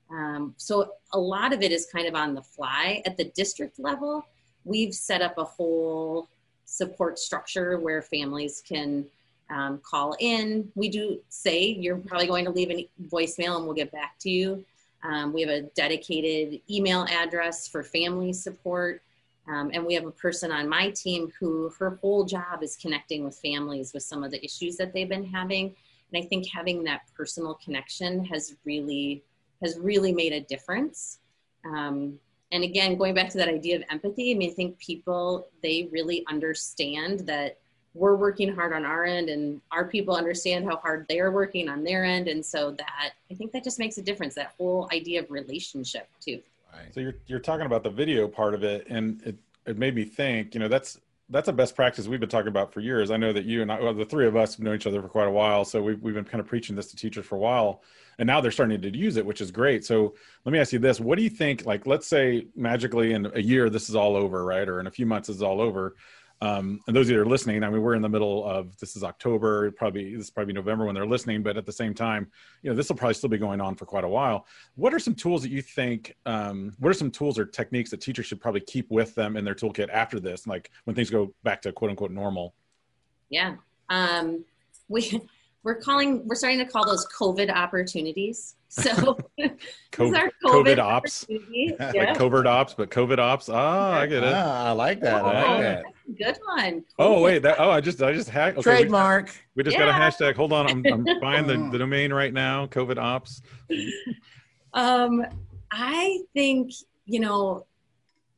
Um, 0.09 0.53
so 0.57 0.91
a 1.13 1.19
lot 1.19 1.53
of 1.53 1.61
it 1.61 1.71
is 1.71 1.87
kind 1.91 2.07
of 2.07 2.15
on 2.15 2.33
the 2.33 2.41
fly. 2.41 3.01
At 3.05 3.17
the 3.17 3.25
district 3.25 3.79
level, 3.79 4.25
we've 4.63 4.93
set 4.93 5.21
up 5.21 5.37
a 5.37 5.43
whole 5.43 6.27
support 6.65 7.19
structure 7.19 7.79
where 7.79 8.01
families 8.01 8.63
can 8.67 9.05
um, 9.49 9.79
call 9.83 10.15
in. 10.19 10.71
We 10.75 10.89
do 10.89 11.19
say 11.29 11.65
you're 11.65 11.97
probably 11.97 12.27
going 12.27 12.45
to 12.45 12.51
leave 12.51 12.71
a 12.71 12.89
voicemail 13.07 13.57
and 13.57 13.65
we'll 13.65 13.75
get 13.75 13.91
back 13.91 14.17
to 14.19 14.29
you. 14.29 14.65
Um, 15.03 15.33
we 15.33 15.41
have 15.41 15.49
a 15.49 15.61
dedicated 15.75 16.61
email 16.69 17.05
address 17.09 17.67
for 17.67 17.83
family 17.83 18.33
support. 18.33 19.01
Um, 19.47 19.69
and 19.73 19.85
we 19.85 19.93
have 19.93 20.05
a 20.05 20.11
person 20.11 20.51
on 20.51 20.67
my 20.67 20.89
team 20.89 21.31
who 21.39 21.69
her 21.77 21.99
whole 22.01 22.25
job 22.25 22.63
is 22.63 22.75
connecting 22.75 23.23
with 23.23 23.37
families 23.37 23.93
with 23.93 24.01
some 24.01 24.23
of 24.23 24.31
the 24.31 24.43
issues 24.43 24.75
that 24.77 24.91
they've 24.93 25.07
been 25.07 25.25
having. 25.25 25.75
And 26.11 26.23
I 26.23 26.27
think 26.27 26.47
having 26.47 26.83
that 26.85 27.01
personal 27.15 27.53
connection 27.55 28.25
has 28.25 28.55
really 28.65 29.23
has 29.61 29.77
really 29.79 30.11
made 30.11 30.33
a 30.33 30.41
difference. 30.41 31.19
Um, 31.63 32.19
and 32.51 32.63
again, 32.63 32.97
going 32.97 33.13
back 33.13 33.29
to 33.29 33.37
that 33.37 33.47
idea 33.47 33.77
of 33.77 33.83
empathy, 33.89 34.31
I 34.31 34.35
mean, 34.35 34.49
I 34.49 34.53
think 34.53 34.77
people 34.79 35.47
they 35.61 35.89
really 35.91 36.25
understand 36.27 37.21
that 37.21 37.59
we're 37.95 38.15
working 38.15 38.53
hard 38.53 38.73
on 38.73 38.85
our 38.85 39.05
end 39.05 39.29
and 39.29 39.61
our 39.71 39.85
people 39.85 40.15
understand 40.15 40.65
how 40.65 40.75
hard 40.77 41.05
they're 41.07 41.31
working 41.31 41.69
on 41.69 41.83
their 41.83 42.03
end. 42.03 42.27
And 42.27 42.45
so 42.45 42.71
that 42.71 43.13
i 43.31 43.33
think 43.33 43.51
that 43.53 43.63
just 43.63 43.79
makes 43.79 43.97
a 43.97 44.01
difference 44.01 44.35
that 44.35 44.53
whole 44.57 44.87
idea 44.93 45.21
of 45.21 45.31
relationship 45.31 46.07
too. 46.19 46.41
Right. 46.73 46.93
so 46.93 46.99
you're 46.99 47.15
you're 47.27 47.39
talking 47.39 47.65
about 47.65 47.83
the 47.83 47.89
video 47.89 48.27
part 48.27 48.53
of 48.53 48.63
it 48.63 48.85
and 48.89 49.21
it 49.23 49.35
it 49.65 49.77
made 49.77 49.95
me 49.95 50.03
think 50.03 50.53
you 50.53 50.59
know 50.59 50.67
that's 50.67 50.99
that's 51.29 51.47
a 51.47 51.53
best 51.53 51.75
practice 51.75 52.07
we've 52.07 52.19
been 52.19 52.29
talking 52.29 52.49
about 52.49 52.71
for 52.71 52.81
years. 52.81 53.09
I 53.09 53.17
know 53.17 53.33
that 53.33 53.45
you 53.45 53.63
and 53.63 53.71
I, 53.71 53.79
well, 53.81 53.95
the 53.95 54.05
three 54.05 54.27
of 54.27 54.35
us 54.35 54.55
have 54.55 54.63
known 54.63 54.75
each 54.75 54.85
other 54.85 55.01
for 55.01 55.07
quite 55.07 55.27
a 55.27 55.31
while 55.31 55.65
so 55.65 55.81
we've, 55.81 55.99
we've 56.01 56.13
been 56.13 56.25
kind 56.25 56.39
of 56.39 56.45
preaching 56.45 56.75
this 56.75 56.87
to 56.91 56.95
teachers 56.95 57.25
for 57.25 57.35
a 57.35 57.39
while 57.39 57.81
and 58.19 58.27
now 58.27 58.39
they're 58.41 58.51
starting 58.51 58.79
to 58.79 58.95
use 58.95 59.15
it 59.15 59.25
which 59.25 59.39
is 59.39 59.51
great. 59.51 59.85
So 59.85 60.15
let 60.43 60.51
me 60.51 60.59
ask 60.59 60.73
you 60.73 60.79
this. 60.79 60.99
What 60.99 61.17
do 61.17 61.23
you 61.23 61.29
think 61.29 61.65
like 61.65 61.87
let's 61.87 62.07
say 62.07 62.47
magically 62.55 63.13
in 63.13 63.31
a 63.33 63.41
year 63.41 63.69
this 63.69 63.89
is 63.89 63.95
all 63.95 64.17
over 64.17 64.43
right 64.43 64.67
or 64.67 64.81
in 64.81 64.87
a 64.87 64.91
few 64.91 65.05
months 65.05 65.27
this 65.27 65.37
is 65.37 65.43
all 65.43 65.61
over 65.61 65.95
um, 66.41 66.81
and 66.87 66.95
those 66.95 67.09
of 67.09 67.15
that 67.15 67.21
are 67.21 67.25
listening, 67.25 67.63
I 67.63 67.69
mean, 67.69 67.81
we're 67.81 67.95
in 67.95 68.01
the 68.01 68.09
middle 68.09 68.45
of 68.45 68.77
this 68.77 68.95
is 68.95 69.03
October, 69.03 69.71
probably 69.71 70.15
this 70.15 70.25
is 70.25 70.31
probably 70.31 70.53
November 70.53 70.85
when 70.85 70.93
they're 70.93 71.05
listening, 71.05 71.41
but 71.43 71.55
at 71.55 71.65
the 71.65 71.71
same 71.71 71.93
time, 71.93 72.29
you 72.61 72.69
know, 72.69 72.75
this 72.75 72.89
will 72.89 72.97
probably 72.97 73.13
still 73.13 73.29
be 73.29 73.37
going 73.37 73.61
on 73.61 73.75
for 73.75 73.85
quite 73.85 74.03
a 74.03 74.07
while. 74.07 74.45
What 74.75 74.93
are 74.93 74.99
some 74.99 75.15
tools 75.15 75.41
that 75.43 75.51
you 75.51 75.61
think? 75.61 76.15
Um, 76.25 76.73
what 76.79 76.89
are 76.89 76.93
some 76.93 77.09
tools 77.09 77.39
or 77.39 77.45
techniques 77.45 77.89
that 77.91 78.01
teachers 78.01 78.25
should 78.25 78.41
probably 78.41 78.61
keep 78.61 78.91
with 78.91 79.15
them 79.15 79.37
in 79.37 79.45
their 79.45 79.55
toolkit 79.55 79.89
after 79.89 80.19
this, 80.19 80.45
like 80.45 80.71
when 80.83 80.95
things 80.95 81.09
go 81.09 81.33
back 81.43 81.61
to 81.61 81.71
quote 81.71 81.91
unquote 81.91 82.11
normal? 82.11 82.53
Yeah, 83.29 83.55
um, 83.89 84.43
we 84.89 85.21
we're 85.65 85.75
calling 85.75 86.25
we're 86.27 86.35
starting 86.35 86.59
to 86.59 86.65
call 86.65 86.85
those 86.85 87.05
COVID 87.07 87.51
opportunities. 87.51 88.55
So 88.69 88.91
COVID, 89.91 90.29
COVID, 90.45 90.77
ops, 90.77 91.25
like 91.79 92.17
covert 92.17 92.45
ops, 92.45 92.75
but 92.75 92.89
COVID 92.91 93.17
ops. 93.17 93.49
Ah, 93.49 93.99
I 93.99 94.05
get 94.05 94.23
it. 94.23 94.31
Ah, 94.33 94.67
I 94.67 94.71
like 94.71 95.01
that. 95.01 95.21
Oh, 95.21 95.25
I 95.25 95.33
like 95.33 95.61
that. 95.61 95.85
Good 96.17 96.37
one. 96.45 96.85
Oh 96.99 97.21
wait, 97.21 97.41
that 97.41 97.59
oh 97.59 97.71
I 97.71 97.81
just 97.81 98.01
I 98.01 98.13
just 98.13 98.29
hacked. 98.29 98.59
Okay, 98.59 98.63
Trademark. 98.63 99.27
We, 99.55 99.61
we 99.61 99.63
just 99.63 99.77
yeah. 99.77 99.87
got 99.87 99.89
a 99.89 100.25
hashtag. 100.25 100.35
Hold 100.35 100.53
on, 100.53 100.69
I'm, 100.69 100.85
I'm 100.85 101.19
buying 101.19 101.47
the, 101.47 101.69
the 101.71 101.79
domain 101.79 102.13
right 102.13 102.31
now. 102.31 102.67
COVID 102.67 102.97
ops. 102.97 103.41
Um, 104.73 105.25
I 105.71 106.19
think 106.35 106.73
you 107.07 107.21
know 107.21 107.65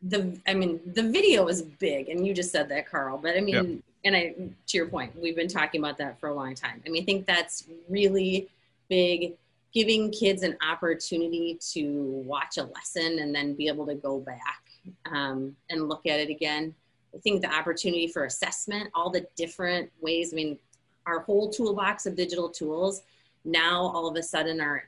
the 0.01 0.39
I 0.47 0.53
mean 0.53 0.79
the 0.85 1.03
video 1.03 1.47
is 1.49 1.61
big, 1.61 2.07
and 2.07 2.25
you 2.25 2.33
just 2.33 2.53
said 2.53 2.69
that, 2.69 2.89
Carl. 2.89 3.17
But 3.17 3.35
I 3.35 3.41
mean, 3.41 3.55
yep. 3.55 3.83
And 4.03 4.15
I 4.15 4.35
to 4.67 4.77
your 4.77 4.87
point, 4.87 5.19
we've 5.19 5.35
been 5.35 5.47
talking 5.47 5.81
about 5.81 5.97
that 5.97 6.19
for 6.19 6.29
a 6.29 6.33
long 6.33 6.55
time. 6.55 6.81
I 6.85 6.89
mean, 6.89 7.03
I 7.03 7.05
think 7.05 7.25
that's 7.25 7.65
really 7.89 8.47
big 8.89 9.33
giving 9.73 10.09
kids 10.11 10.43
an 10.43 10.57
opportunity 10.67 11.57
to 11.73 12.23
watch 12.25 12.57
a 12.57 12.63
lesson 12.63 13.19
and 13.19 13.35
then 13.35 13.53
be 13.53 13.67
able 13.67 13.85
to 13.85 13.95
go 13.95 14.19
back 14.19 14.63
um, 15.11 15.55
and 15.69 15.87
look 15.87 16.05
at 16.05 16.19
it 16.19 16.29
again. 16.29 16.73
I 17.13 17.19
think 17.19 17.41
the 17.41 17.53
opportunity 17.53 18.07
for 18.07 18.25
assessment, 18.25 18.89
all 18.95 19.09
the 19.09 19.27
different 19.35 19.91
ways, 20.01 20.33
I 20.33 20.35
mean, 20.35 20.57
our 21.05 21.19
whole 21.19 21.49
toolbox 21.49 22.05
of 22.05 22.15
digital 22.15 22.49
tools 22.49 23.03
now 23.47 23.81
all 23.81 24.07
of 24.07 24.15
a 24.15 24.23
sudden 24.23 24.59
are 24.61 24.83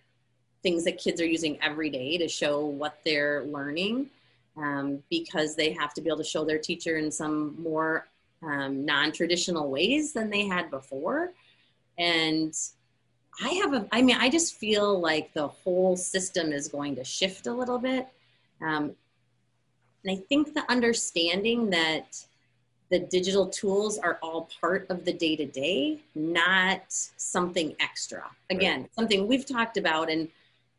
things 0.62 0.84
that 0.84 0.98
kids 0.98 1.22
are 1.22 1.26
using 1.26 1.58
every 1.62 1.90
day 1.90 2.18
to 2.18 2.28
show 2.28 2.66
what 2.66 3.00
they're 3.06 3.44
learning 3.46 4.10
um, 4.58 5.02
because 5.10 5.56
they 5.56 5.72
have 5.72 5.94
to 5.94 6.02
be 6.02 6.10
able 6.10 6.18
to 6.18 6.24
show 6.24 6.44
their 6.44 6.58
teacher 6.58 6.98
in 6.98 7.10
some 7.10 7.56
more 7.62 8.08
um, 8.42 8.86
non-traditional 8.86 9.70
ways 9.70 10.14
than 10.14 10.30
they 10.30 10.48
had 10.48 10.70
before 10.72 11.34
and 12.00 12.54
I 13.42 13.50
have 13.50 13.74
a, 13.74 13.88
I 13.92 14.02
mean, 14.02 14.18
I 14.20 14.30
just 14.30 14.56
feel 14.56 15.00
like 15.00 15.34
the 15.34 15.48
whole 15.48 15.96
system 15.96 16.52
is 16.52 16.68
going 16.68 16.96
to 16.96 17.04
shift 17.04 17.48
a 17.48 17.54
little 17.54 17.78
bit. 17.78 18.08
Um, 18.62 18.96
and 20.04 20.18
I 20.18 20.22
think 20.28 20.54
the 20.54 20.70
understanding 20.70 21.70
that 21.70 22.26
the 22.90 23.00
digital 23.00 23.48
tools 23.48 23.98
are 23.98 24.18
all 24.24 24.50
part 24.60 24.88
of 24.90 25.06
the 25.06 25.14
day 25.14 25.36
to 25.36 25.46
day, 25.46 26.00
not 26.16 26.82
something 26.88 27.76
extra. 27.80 28.24
Again, 28.50 28.82
right. 28.82 28.96
something 28.96 29.28
we've 29.28 29.46
talked 29.46 29.78
about 29.78 30.10
and 30.10 30.28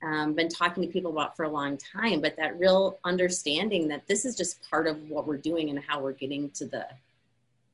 um, 0.02 0.34
been 0.34 0.48
talking 0.48 0.82
to 0.82 0.88
people 0.88 1.12
about 1.12 1.36
for 1.36 1.44
a 1.44 1.48
long 1.48 1.76
time, 1.76 2.20
but 2.20 2.36
that 2.36 2.58
real 2.58 2.98
understanding 3.04 3.88
that 3.88 4.06
this 4.08 4.24
is 4.24 4.34
just 4.34 4.68
part 4.68 4.86
of 4.86 5.08
what 5.08 5.26
we're 5.26 5.36
doing 5.36 5.70
and 5.70 5.78
how 5.78 6.00
we're 6.00 6.12
getting 6.12 6.50
to 6.50 6.66
the 6.66 6.86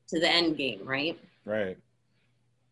to 0.09 0.21
the 0.21 0.31
end 0.31 0.57
game, 0.57 0.81
right? 0.85 1.19
Right 1.45 1.79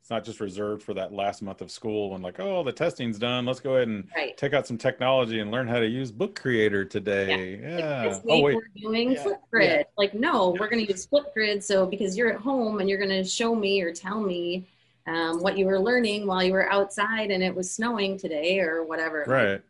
it's 0.04 0.10
not 0.10 0.22
just 0.22 0.38
reserved 0.38 0.82
for 0.82 0.92
that 0.92 1.14
last 1.14 1.40
month 1.40 1.62
of 1.62 1.70
school 1.70 2.10
when 2.10 2.20
like 2.20 2.38
oh 2.38 2.62
the 2.62 2.70
testing's 2.70 3.18
done 3.18 3.46
let's 3.46 3.58
go 3.58 3.76
ahead 3.76 3.88
and 3.88 4.06
right. 4.14 4.36
take 4.36 4.52
out 4.52 4.66
some 4.66 4.76
technology 4.76 5.40
and 5.40 5.50
learn 5.50 5.66
how 5.66 5.78
to 5.78 5.86
use 5.86 6.12
book 6.12 6.38
creator 6.38 6.84
today 6.84 7.58
yeah, 7.58 7.78
yeah. 7.78 8.08
Like 8.08 8.22
oh 8.28 8.42
wait 8.42 8.56
we're 8.56 8.68
doing 8.76 9.12
yeah. 9.12 9.24
flipgrid 9.24 9.76
yeah. 9.78 9.82
like 9.96 10.12
no 10.12 10.54
we're 10.60 10.68
going 10.68 10.84
to 10.84 10.92
use 10.92 11.06
flipgrid 11.06 11.62
so 11.62 11.86
because 11.86 12.18
you're 12.18 12.30
at 12.30 12.38
home 12.38 12.80
and 12.80 12.88
you're 12.90 12.98
going 12.98 13.08
to 13.08 13.24
show 13.24 13.54
me 13.54 13.80
or 13.80 13.94
tell 13.94 14.20
me 14.20 14.68
um, 15.06 15.40
what 15.40 15.56
you 15.56 15.64
were 15.64 15.80
learning 15.80 16.26
while 16.26 16.42
you 16.42 16.52
were 16.52 16.70
outside 16.70 17.30
and 17.30 17.42
it 17.42 17.54
was 17.54 17.70
snowing 17.70 18.18
today 18.18 18.60
or 18.60 18.84
whatever 18.84 19.24
right 19.26 19.62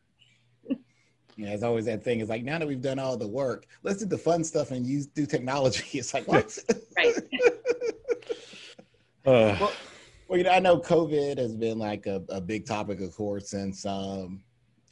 Yeah, 1.37 1.49
it's 1.49 1.65
always 1.65 1.87
that 1.87 2.05
thing. 2.05 2.21
It's 2.21 2.31
like 2.31 2.45
now 2.45 2.61
that 2.61 2.69
we've 2.69 2.81
done 2.81 3.01
all 3.01 3.17
the 3.17 3.27
work, 3.27 3.67
let's 3.83 3.99
do 3.99 4.07
the 4.07 4.17
fun 4.17 4.45
stuff 4.45 4.71
and 4.71 4.87
use 4.87 5.07
do 5.07 5.27
technology. 5.27 5.83
It's 5.99 6.15
like 6.15 6.29
what? 6.29 6.57
right. 6.97 7.13
well, 9.25 9.73
well, 10.29 10.39
you 10.39 10.45
know, 10.45 10.51
I 10.51 10.61
know 10.61 10.79
COVID 10.79 11.39
has 11.39 11.55
been 11.55 11.79
like 11.79 12.07
a, 12.07 12.23
a 12.29 12.41
big 12.41 12.67
topic, 12.67 13.01
of 13.01 13.15
course, 13.15 13.51
since 13.51 13.85
um, 13.87 14.43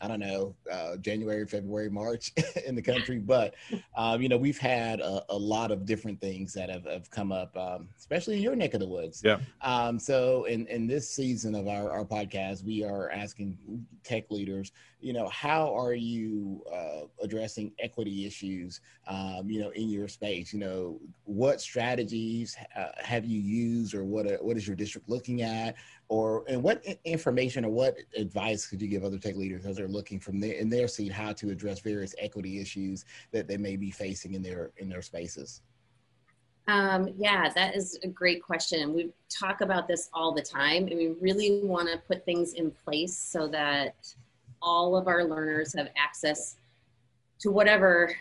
I 0.02 0.09
don't 0.09 0.18
know, 0.18 0.52
uh, 0.71 0.97
January, 0.97 1.47
February, 1.47 1.88
March 1.88 2.32
in 2.66 2.75
the 2.75 2.82
country. 2.82 3.21
But, 3.21 3.54
um, 3.97 4.21
you 4.21 4.28
know, 4.28 4.37
we've 4.37 4.59
had 4.59 4.99
a, 5.00 5.25
a, 5.28 5.37
lot 5.37 5.71
of 5.71 5.87
different 5.87 6.21
things 6.21 6.52
that 6.54 6.68
have, 6.68 6.87
have 6.87 7.09
come 7.11 7.30
up, 7.30 7.56
um, 7.56 7.88
especially 7.97 8.37
in 8.37 8.42
your 8.42 8.56
neck 8.56 8.75
of 8.75 8.80
the 8.80 8.88
woods. 8.88 9.23
Yeah. 9.25 9.38
Um, 9.61 10.00
so 10.00 10.44
in, 10.44 10.66
in 10.66 10.88
this 10.88 11.09
season 11.09 11.54
of 11.54 11.68
our, 11.68 11.88
our 11.88 12.04
podcast, 12.04 12.64
we 12.64 12.82
are 12.82 13.11
asking 13.11 13.56
tech 14.02 14.28
leaders, 14.32 14.73
you 15.00 15.12
know, 15.12 15.28
how 15.28 15.73
are 15.76 15.94
you 15.94 16.64
uh, 16.73 17.06
addressing 17.23 17.73
equity 17.78 18.26
issues, 18.26 18.80
um, 19.06 19.49
you 19.49 19.61
know, 19.61 19.71
in 19.71 19.88
your 19.88 20.09
space? 20.09 20.52
You 20.52 20.59
know, 20.59 21.00
what 21.25 21.61
strategies 21.61 22.56
uh, 22.76 22.88
have 22.97 23.25
you 23.25 23.40
used 23.40 23.94
or 23.94 24.04
what, 24.04 24.26
what 24.42 24.56
is 24.56 24.66
your 24.66 24.76
district 24.76 25.09
looking 25.09 25.42
at? 25.42 25.76
Or 26.12 26.45
and 26.47 26.62
what 26.62 26.85
information 27.07 27.64
or 27.64 27.71
what 27.71 27.97
advice 28.19 28.66
could 28.66 28.83
you 28.83 28.87
give 28.87 29.02
other 29.02 29.16
tech 29.16 29.35
leaders 29.35 29.64
as 29.64 29.76
they're 29.78 29.88
looking 29.88 30.21
from 30.21 30.38
their 30.38 30.52
in 30.52 30.69
their 30.69 30.87
seat 30.87 31.11
how 31.11 31.33
to 31.33 31.49
address 31.49 31.81
various 31.81 32.14
equity 32.19 32.61
issues 32.61 33.07
that 33.31 33.49
they 33.49 33.57
may 33.57 33.76
be 33.76 33.90
facing 33.90 34.35
in 34.35 34.42
their 34.42 34.73
in 34.76 34.90
their 34.90 35.00
spaces? 35.00 35.62
Um, 36.69 37.14
yeah 37.16 37.49
that 37.54 37.75
is 37.75 37.99
a 38.02 38.09
great 38.09 38.42
question 38.42 38.92
we 38.92 39.11
talk 39.31 39.62
about 39.62 39.88
this 39.88 40.11
all 40.12 40.33
the 40.33 40.42
time 40.42 40.87
and 40.87 40.99
we 40.99 41.14
really 41.19 41.62
want 41.64 41.88
to 41.88 41.97
put 41.97 42.26
things 42.26 42.52
in 42.52 42.71
place 42.71 43.16
so 43.16 43.49
that 43.49 43.95
all 44.61 44.95
of 44.95 45.09
our 45.09 45.25
learners 45.25 45.75
have 45.75 45.88
access 45.97 46.57
to 47.40 47.50
whatever 47.50 48.14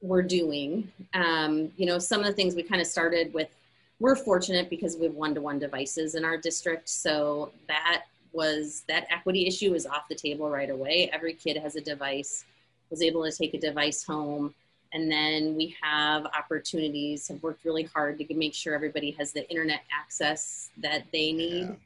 we're 0.00 0.22
doing. 0.22 0.90
Um, 1.12 1.72
you 1.76 1.84
know 1.84 1.98
some 1.98 2.20
of 2.20 2.26
the 2.26 2.32
things 2.32 2.54
we 2.54 2.62
kind 2.62 2.80
of 2.80 2.86
started 2.86 3.34
with 3.34 3.50
we're 4.00 4.16
fortunate 4.16 4.70
because 4.70 4.96
we 4.96 5.06
have 5.06 5.14
one-to-one 5.14 5.58
devices 5.58 6.14
in 6.14 6.24
our 6.24 6.36
district 6.36 6.88
so 6.88 7.50
that 7.66 8.04
was 8.32 8.84
that 8.88 9.06
equity 9.10 9.46
issue 9.46 9.74
is 9.74 9.86
off 9.86 10.08
the 10.08 10.14
table 10.14 10.50
right 10.50 10.70
away. 10.70 11.10
Every 11.12 11.32
kid 11.32 11.56
has 11.56 11.76
a 11.76 11.80
device 11.80 12.44
was 12.90 13.02
able 13.02 13.24
to 13.24 13.32
take 13.32 13.54
a 13.54 13.58
device 13.58 14.04
home 14.04 14.54
and 14.92 15.10
then 15.10 15.54
we 15.54 15.76
have 15.82 16.24
opportunities 16.26 17.28
have 17.28 17.42
worked 17.42 17.64
really 17.64 17.82
hard 17.82 18.18
to 18.18 18.34
make 18.34 18.54
sure 18.54 18.74
everybody 18.74 19.10
has 19.12 19.32
the 19.32 19.48
internet 19.50 19.80
access 19.92 20.70
that 20.78 21.04
they 21.12 21.32
need. 21.32 21.76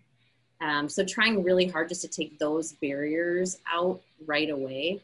Yeah. 0.61 0.79
um, 0.79 0.89
so 0.89 1.05
trying 1.05 1.43
really 1.43 1.67
hard 1.67 1.89
just 1.89 2.03
to 2.03 2.09
take 2.09 2.39
those 2.39 2.73
barriers 2.75 3.59
out 3.73 4.01
right 4.27 4.51
away 4.51 5.01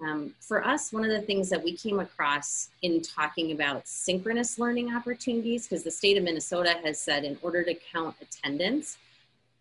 um, 0.00 0.34
for 0.40 0.64
us, 0.64 0.92
one 0.92 1.04
of 1.04 1.10
the 1.10 1.20
things 1.20 1.48
that 1.50 1.62
we 1.62 1.76
came 1.76 2.00
across 2.00 2.70
in 2.82 3.02
talking 3.02 3.52
about 3.52 3.86
synchronous 3.86 4.58
learning 4.58 4.94
opportunities, 4.94 5.68
because 5.68 5.84
the 5.84 5.90
state 5.90 6.16
of 6.16 6.24
Minnesota 6.24 6.76
has 6.84 6.98
said 6.98 7.24
in 7.24 7.38
order 7.42 7.62
to 7.62 7.74
count 7.74 8.16
attendance, 8.20 8.98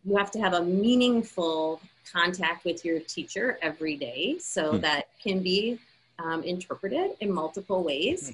you 0.04 0.16
have 0.18 0.32
to 0.32 0.40
have 0.40 0.54
a 0.54 0.64
meaningful 0.64 1.80
contact 2.12 2.66
with 2.66 2.84
your 2.84 3.00
teacher 3.00 3.60
every 3.62 3.96
day. 3.96 4.38
So 4.40 4.74
mm. 4.74 4.82
that 4.82 5.10
can 5.22 5.44
be 5.44 5.80
um, 6.18 6.44
interpreted 6.44 7.12
in 7.20 7.32
multiple 7.32 7.84
ways. 7.84 8.34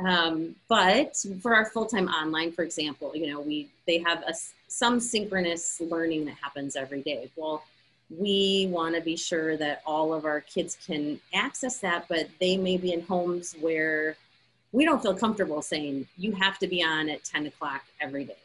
Um, 0.00 0.56
but 0.68 1.16
for 1.40 1.54
our 1.54 1.66
full-time 1.66 2.08
online, 2.08 2.52
for 2.52 2.62
example, 2.62 3.12
you 3.14 3.30
know, 3.30 3.40
we 3.40 3.68
they 3.86 3.98
have 3.98 4.22
a, 4.26 4.34
some 4.68 5.00
synchronous 5.00 5.80
learning 5.80 6.24
that 6.26 6.36
happens 6.40 6.76
every 6.76 7.02
day. 7.02 7.30
Well, 7.36 7.62
we 8.18 8.68
want 8.70 8.94
to 8.94 9.00
be 9.00 9.16
sure 9.16 9.56
that 9.56 9.82
all 9.86 10.12
of 10.12 10.24
our 10.24 10.40
kids 10.40 10.76
can 10.86 11.20
access 11.32 11.78
that, 11.78 12.06
but 12.08 12.28
they 12.40 12.56
may 12.56 12.76
be 12.76 12.92
in 12.92 13.02
homes 13.02 13.54
where 13.60 14.16
we 14.72 14.84
don't 14.84 15.02
feel 15.02 15.14
comfortable 15.14 15.62
saying 15.62 16.06
you 16.16 16.32
have 16.32 16.58
to 16.58 16.66
be 16.66 16.82
on 16.82 17.08
at 17.08 17.24
10 17.24 17.46
o'clock 17.46 17.82
every 18.00 18.24
day. 18.24 18.36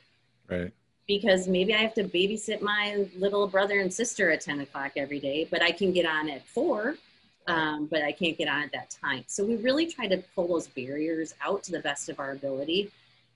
Right. 0.49 0.73
Because 1.07 1.47
maybe 1.47 1.73
I 1.73 1.77
have 1.77 1.93
to 1.95 2.03
babysit 2.03 2.61
my 2.61 3.07
little 3.17 3.47
brother 3.47 3.79
and 3.79 3.93
sister 3.93 4.29
at 4.29 4.41
10 4.41 4.61
o'clock 4.61 4.91
every 4.97 5.19
day, 5.19 5.47
but 5.49 5.61
I 5.61 5.71
can 5.71 5.93
get 5.93 6.05
on 6.05 6.29
at 6.29 6.45
four, 6.45 6.95
um, 7.47 7.87
but 7.87 8.03
I 8.03 8.11
can't 8.11 8.37
get 8.37 8.49
on 8.49 8.63
at 8.63 8.71
that 8.73 8.89
time. 8.89 9.23
So 9.27 9.45
we 9.45 9.55
really 9.55 9.87
try 9.87 10.07
to 10.07 10.17
pull 10.35 10.49
those 10.49 10.67
barriers 10.67 11.33
out 11.41 11.63
to 11.63 11.71
the 11.71 11.79
best 11.79 12.09
of 12.09 12.19
our 12.19 12.31
ability 12.31 12.91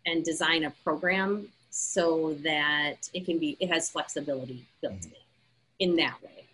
and 0.06 0.24
design 0.24 0.66
a 0.66 0.72
program 0.84 1.48
so 1.70 2.34
that 2.44 3.10
it 3.14 3.26
can 3.26 3.40
be, 3.40 3.56
it 3.62 3.70
has 3.70 3.90
flexibility 3.90 4.66
built 4.82 4.94
mm-hmm. 4.96 5.14
in 5.14 5.22
in 5.82 5.96
that 5.96 6.16
way. 6.24 6.48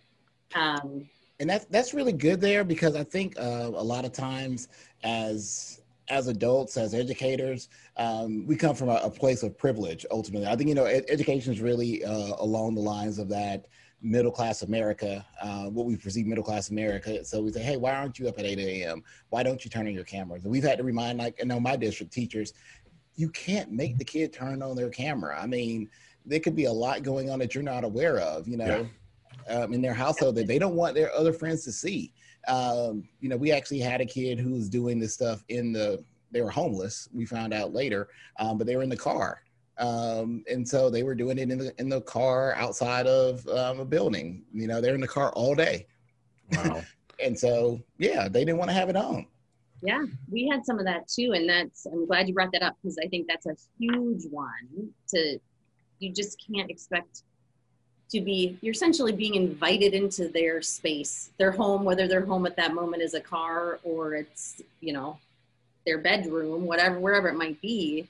Um, 0.54 1.08
and 1.38 1.48
that's 1.48 1.66
that's 1.66 1.94
really 1.94 2.12
good 2.12 2.40
there 2.40 2.64
because 2.64 2.96
I 2.96 3.04
think 3.04 3.38
uh, 3.38 3.70
a 3.74 3.84
lot 3.84 4.04
of 4.04 4.12
times 4.12 4.68
as 5.04 5.82
as 6.10 6.26
adults, 6.26 6.78
as 6.78 6.94
educators, 6.94 7.68
um, 7.98 8.46
we 8.46 8.56
come 8.56 8.74
from 8.74 8.88
a, 8.88 8.94
a, 8.94 9.10
place 9.10 9.42
of 9.42 9.58
privilege. 9.58 10.06
Ultimately, 10.10 10.48
I 10.48 10.56
think 10.56 10.68
you 10.68 10.74
know 10.74 10.86
ed- 10.86 11.04
education 11.08 11.52
is 11.52 11.60
really 11.60 12.02
uh, 12.04 12.32
along 12.38 12.74
the 12.74 12.80
lines 12.80 13.18
of 13.18 13.28
that 13.28 13.66
middle 14.00 14.32
class 14.32 14.62
America, 14.62 15.24
uh, 15.42 15.64
what 15.64 15.84
we 15.84 15.96
perceive 15.96 16.26
middle 16.26 16.42
class 16.42 16.70
America. 16.70 17.24
So 17.24 17.42
we 17.42 17.52
say, 17.52 17.62
hey, 17.62 17.76
why 17.76 17.94
aren't 17.94 18.18
you 18.18 18.28
up 18.28 18.38
at 18.38 18.44
8 18.44 18.56
a.m.? 18.56 19.02
Why 19.30 19.42
don't 19.42 19.64
you 19.64 19.70
turn 19.70 19.88
on 19.88 19.92
your 19.92 20.04
cameras? 20.04 20.44
And 20.44 20.52
we've 20.52 20.62
had 20.62 20.78
to 20.78 20.84
remind, 20.84 21.18
like, 21.18 21.36
you 21.40 21.46
know, 21.46 21.58
my 21.58 21.74
district 21.74 22.12
teachers, 22.12 22.52
you 23.16 23.28
can't 23.30 23.72
make 23.72 23.98
the 23.98 24.04
kid 24.04 24.32
turn 24.32 24.62
on 24.62 24.76
their 24.76 24.88
camera. 24.88 25.36
I 25.42 25.48
mean, 25.48 25.90
there 26.24 26.38
could 26.38 26.54
be 26.54 26.66
a 26.66 26.72
lot 26.72 27.02
going 27.02 27.28
on 27.28 27.40
that 27.40 27.56
you're 27.56 27.64
not 27.64 27.82
aware 27.82 28.18
of, 28.18 28.46
you 28.46 28.56
know. 28.56 28.82
Yeah 28.82 28.86
um, 29.48 29.72
in 29.72 29.82
their 29.82 29.94
household 29.94 30.34
that 30.36 30.46
they 30.46 30.58
don't 30.58 30.74
want 30.74 30.94
their 30.94 31.12
other 31.14 31.32
friends 31.32 31.64
to 31.64 31.72
see. 31.72 32.12
Um, 32.46 33.08
you 33.20 33.28
know, 33.28 33.36
we 33.36 33.52
actually 33.52 33.80
had 33.80 34.00
a 34.00 34.06
kid 34.06 34.38
who 34.38 34.52
was 34.52 34.68
doing 34.68 34.98
this 34.98 35.14
stuff 35.14 35.44
in 35.48 35.72
the. 35.72 36.02
They 36.30 36.42
were 36.42 36.50
homeless. 36.50 37.08
We 37.14 37.24
found 37.24 37.54
out 37.54 37.72
later, 37.72 38.08
um, 38.38 38.58
but 38.58 38.66
they 38.66 38.76
were 38.76 38.82
in 38.82 38.90
the 38.90 38.96
car 38.96 39.42
Um, 39.78 40.44
and 40.50 40.66
so 40.66 40.90
they 40.90 41.02
were 41.02 41.14
doing 41.14 41.38
it 41.38 41.50
in 41.50 41.58
the 41.58 41.72
in 41.80 41.88
the 41.88 42.02
car 42.02 42.54
outside 42.54 43.06
of 43.06 43.46
um, 43.48 43.80
a 43.80 43.84
building. 43.84 44.44
You 44.52 44.66
know, 44.66 44.80
they're 44.80 44.94
in 44.94 45.00
the 45.00 45.08
car 45.08 45.32
all 45.32 45.54
day. 45.54 45.86
Wow. 46.52 46.82
and 47.24 47.38
so 47.38 47.80
yeah, 47.98 48.28
they 48.28 48.44
didn't 48.44 48.58
want 48.58 48.70
to 48.70 48.74
have 48.74 48.88
it 48.88 48.96
on. 48.96 49.26
Yeah, 49.82 50.04
we 50.30 50.48
had 50.48 50.64
some 50.66 50.78
of 50.78 50.84
that 50.86 51.06
too, 51.06 51.32
and 51.34 51.48
that's 51.48 51.86
I'm 51.86 52.06
glad 52.06 52.28
you 52.28 52.34
brought 52.34 52.52
that 52.52 52.62
up 52.62 52.76
because 52.82 52.98
I 53.02 53.06
think 53.08 53.28
that's 53.28 53.46
a 53.46 53.54
huge 53.78 54.24
one. 54.30 54.90
To 55.10 55.38
you 56.00 56.12
just 56.12 56.44
can't 56.44 56.70
expect 56.70 57.22
to 58.10 58.20
be 58.20 58.56
you're 58.60 58.72
essentially 58.72 59.12
being 59.12 59.34
invited 59.34 59.94
into 59.94 60.28
their 60.28 60.62
space, 60.62 61.30
their 61.38 61.52
home, 61.52 61.84
whether 61.84 62.08
their 62.08 62.24
home 62.24 62.46
at 62.46 62.56
that 62.56 62.74
moment 62.74 63.02
is 63.02 63.14
a 63.14 63.20
car 63.20 63.80
or 63.82 64.14
it's 64.14 64.62
you 64.80 64.92
know 64.92 65.18
their 65.86 65.98
bedroom, 65.98 66.66
whatever 66.66 66.98
wherever 66.98 67.28
it 67.28 67.34
might 67.36 67.60
be 67.60 68.08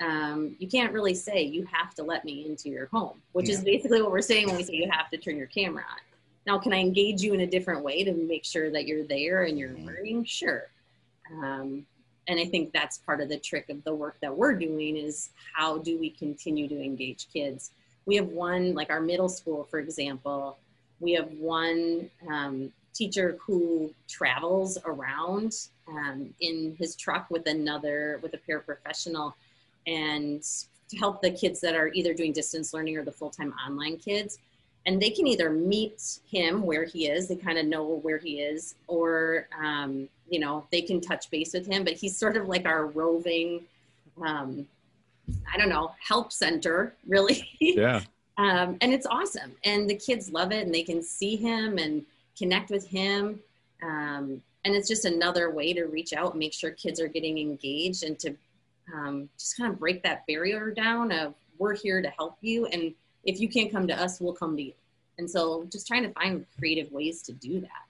um, 0.00 0.56
you 0.58 0.68
can't 0.68 0.92
really 0.92 1.14
say 1.14 1.42
you 1.42 1.66
have 1.72 1.94
to 1.94 2.02
let 2.02 2.24
me 2.24 2.46
into 2.46 2.68
your 2.68 2.86
home, 2.86 3.20
which 3.32 3.48
yeah. 3.48 3.54
is 3.54 3.64
basically 3.64 4.02
what 4.02 4.10
we're 4.10 4.20
saying 4.20 4.46
when 4.46 4.56
we 4.56 4.62
say 4.62 4.74
you 4.74 4.90
have 4.90 5.10
to 5.10 5.16
turn 5.16 5.36
your 5.36 5.46
camera 5.46 5.84
on. 5.90 5.98
Now, 6.46 6.58
can 6.58 6.72
I 6.72 6.78
engage 6.78 7.22
you 7.22 7.32
in 7.34 7.40
a 7.40 7.46
different 7.46 7.82
way 7.82 8.04
to 8.04 8.12
make 8.12 8.44
sure 8.44 8.70
that 8.70 8.86
you're 8.86 9.04
there 9.04 9.44
and 9.44 9.58
you're 9.58 9.70
mm-hmm. 9.70 9.86
learning? 9.86 10.24
Sure. 10.24 10.68
Um, 11.32 11.86
and 12.28 12.38
I 12.38 12.44
think 12.44 12.72
that's 12.72 12.98
part 12.98 13.20
of 13.20 13.28
the 13.28 13.38
trick 13.38 13.68
of 13.68 13.82
the 13.84 13.94
work 13.94 14.16
that 14.20 14.36
we're 14.36 14.54
doing 14.54 14.96
is 14.96 15.30
how 15.54 15.78
do 15.78 15.98
we 15.98 16.10
continue 16.10 16.68
to 16.68 16.80
engage 16.80 17.28
kids? 17.32 17.70
We 18.06 18.16
have 18.16 18.28
one, 18.28 18.74
like 18.74 18.90
our 18.90 19.00
middle 19.00 19.28
school, 19.28 19.64
for 19.64 19.78
example, 19.78 20.58
we 21.00 21.12
have 21.12 21.30
one 21.32 22.08
um, 22.30 22.72
teacher 22.94 23.36
who 23.44 23.92
travels 24.08 24.78
around 24.84 25.68
um, 25.88 26.32
in 26.40 26.74
his 26.78 26.96
truck 26.96 27.30
with 27.30 27.46
another, 27.46 28.18
with 28.22 28.34
a 28.34 28.38
paraprofessional 28.38 29.34
and 29.86 30.42
to 30.88 30.96
help 30.96 31.20
the 31.20 31.30
kids 31.30 31.60
that 31.60 31.74
are 31.74 31.88
either 31.88 32.14
doing 32.14 32.32
distance 32.32 32.72
learning 32.72 32.96
or 32.96 33.04
the 33.04 33.12
full-time 33.12 33.52
online 33.66 33.96
kids. 33.96 34.38
And 34.86 35.02
they 35.02 35.10
can 35.10 35.26
either 35.26 35.50
meet 35.50 36.20
him 36.30 36.62
where 36.62 36.84
he 36.84 37.08
is 37.08 37.26
they 37.26 37.34
kind 37.34 37.58
of 37.58 37.66
know 37.66 37.84
where 37.84 38.18
he 38.18 38.40
is 38.40 38.76
or 38.86 39.48
um, 39.60 40.08
you 40.30 40.38
know 40.38 40.64
they 40.70 40.80
can 40.80 41.00
touch 41.00 41.28
base 41.28 41.52
with 41.52 41.66
him 41.66 41.82
but 41.82 41.94
he's 41.94 42.16
sort 42.16 42.36
of 42.36 42.46
like 42.46 42.66
our 42.66 42.86
roving 42.86 43.64
um, 44.24 44.66
i 45.52 45.58
don't 45.58 45.68
know 45.68 45.92
help 46.06 46.32
center 46.32 46.94
really. 47.06 47.48
Yeah. 47.60 48.00
Um, 48.38 48.76
and 48.82 48.92
it's 48.92 49.06
awesome. 49.06 49.52
And 49.64 49.88
the 49.88 49.94
kids 49.94 50.30
love 50.30 50.52
it 50.52 50.66
and 50.66 50.74
they 50.74 50.82
can 50.82 51.02
see 51.02 51.36
him 51.36 51.78
and 51.78 52.04
connect 52.36 52.70
with 52.70 52.86
him. 52.86 53.40
Um, 53.82 54.42
and 54.64 54.74
it's 54.74 54.88
just 54.88 55.06
another 55.06 55.50
way 55.50 55.72
to 55.72 55.84
reach 55.84 56.12
out 56.12 56.32
and 56.32 56.38
make 56.38 56.52
sure 56.52 56.70
kids 56.72 57.00
are 57.00 57.08
getting 57.08 57.38
engaged 57.38 58.02
and 58.02 58.18
to 58.18 58.36
um, 58.94 59.30
just 59.38 59.56
kind 59.56 59.72
of 59.72 59.78
break 59.78 60.02
that 60.02 60.26
barrier 60.26 60.70
down 60.70 61.12
of 61.12 61.34
we're 61.58 61.74
here 61.74 62.02
to 62.02 62.10
help 62.10 62.36
you 62.42 62.66
and 62.66 62.92
if 63.24 63.40
you 63.40 63.48
can't 63.48 63.72
come 63.72 63.86
to 63.86 63.98
us 63.98 64.20
we'll 64.20 64.34
come 64.34 64.54
to 64.56 64.62
you. 64.62 64.74
And 65.16 65.30
so 65.30 65.66
just 65.72 65.86
trying 65.86 66.02
to 66.02 66.10
find 66.10 66.44
creative 66.58 66.92
ways 66.92 67.22
to 67.22 67.32
do 67.32 67.60
that 67.60 67.85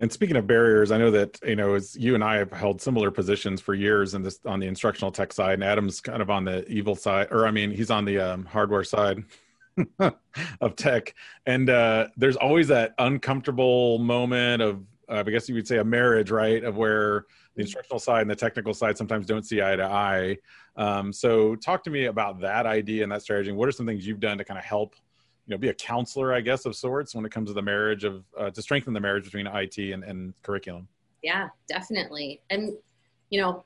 and 0.00 0.12
speaking 0.12 0.36
of 0.36 0.46
barriers 0.46 0.90
i 0.90 0.98
know 0.98 1.10
that 1.10 1.38
you 1.44 1.56
know 1.56 1.74
as 1.74 1.96
you 1.96 2.14
and 2.14 2.22
i 2.22 2.36
have 2.36 2.52
held 2.52 2.80
similar 2.80 3.10
positions 3.10 3.60
for 3.60 3.74
years 3.74 4.14
in 4.14 4.22
this 4.22 4.38
on 4.44 4.60
the 4.60 4.66
instructional 4.66 5.10
tech 5.10 5.32
side 5.32 5.54
and 5.54 5.64
adam's 5.64 6.00
kind 6.00 6.22
of 6.22 6.30
on 6.30 6.44
the 6.44 6.66
evil 6.68 6.94
side 6.94 7.28
or 7.30 7.46
i 7.46 7.50
mean 7.50 7.70
he's 7.70 7.90
on 7.90 8.04
the 8.04 8.18
um, 8.18 8.44
hardware 8.44 8.84
side 8.84 9.22
of 10.60 10.76
tech 10.76 11.14
and 11.44 11.68
uh, 11.68 12.06
there's 12.16 12.36
always 12.36 12.68
that 12.68 12.94
uncomfortable 12.98 13.98
moment 13.98 14.62
of 14.62 14.82
uh, 15.10 15.22
i 15.26 15.30
guess 15.30 15.48
you 15.48 15.54
would 15.54 15.68
say 15.68 15.78
a 15.78 15.84
marriage 15.84 16.30
right 16.30 16.64
of 16.64 16.76
where 16.76 17.26
the 17.56 17.62
instructional 17.62 17.98
side 17.98 18.22
and 18.22 18.30
the 18.30 18.36
technical 18.36 18.74
side 18.74 18.96
sometimes 18.96 19.26
don't 19.26 19.44
see 19.44 19.62
eye 19.62 19.76
to 19.76 19.84
eye. 19.84 20.36
Um, 20.76 21.12
so 21.12 21.56
talk 21.56 21.82
to 21.84 21.90
me 21.90 22.04
about 22.04 22.40
that 22.40 22.66
idea 22.66 23.02
and 23.02 23.10
that 23.10 23.22
strategy. 23.22 23.50
What 23.50 23.68
are 23.68 23.72
some 23.72 23.86
things 23.86 24.06
you've 24.06 24.20
done 24.20 24.38
to 24.38 24.44
kind 24.44 24.58
of 24.58 24.64
help, 24.64 24.94
you 25.46 25.54
know, 25.54 25.58
be 25.58 25.68
a 25.68 25.74
counselor, 25.74 26.34
I 26.34 26.40
guess, 26.40 26.66
of 26.66 26.74
sorts 26.74 27.14
when 27.14 27.24
it 27.24 27.30
comes 27.30 27.50
to 27.50 27.54
the 27.54 27.62
marriage 27.62 28.04
of, 28.04 28.24
uh, 28.36 28.50
to 28.50 28.60
strengthen 28.60 28.92
the 28.92 29.00
marriage 29.00 29.24
between 29.24 29.46
IT 29.46 29.78
and, 29.78 30.02
and 30.02 30.34
curriculum? 30.42 30.88
Yeah, 31.22 31.48
definitely. 31.68 32.40
And, 32.50 32.72
you 33.30 33.40
know, 33.40 33.64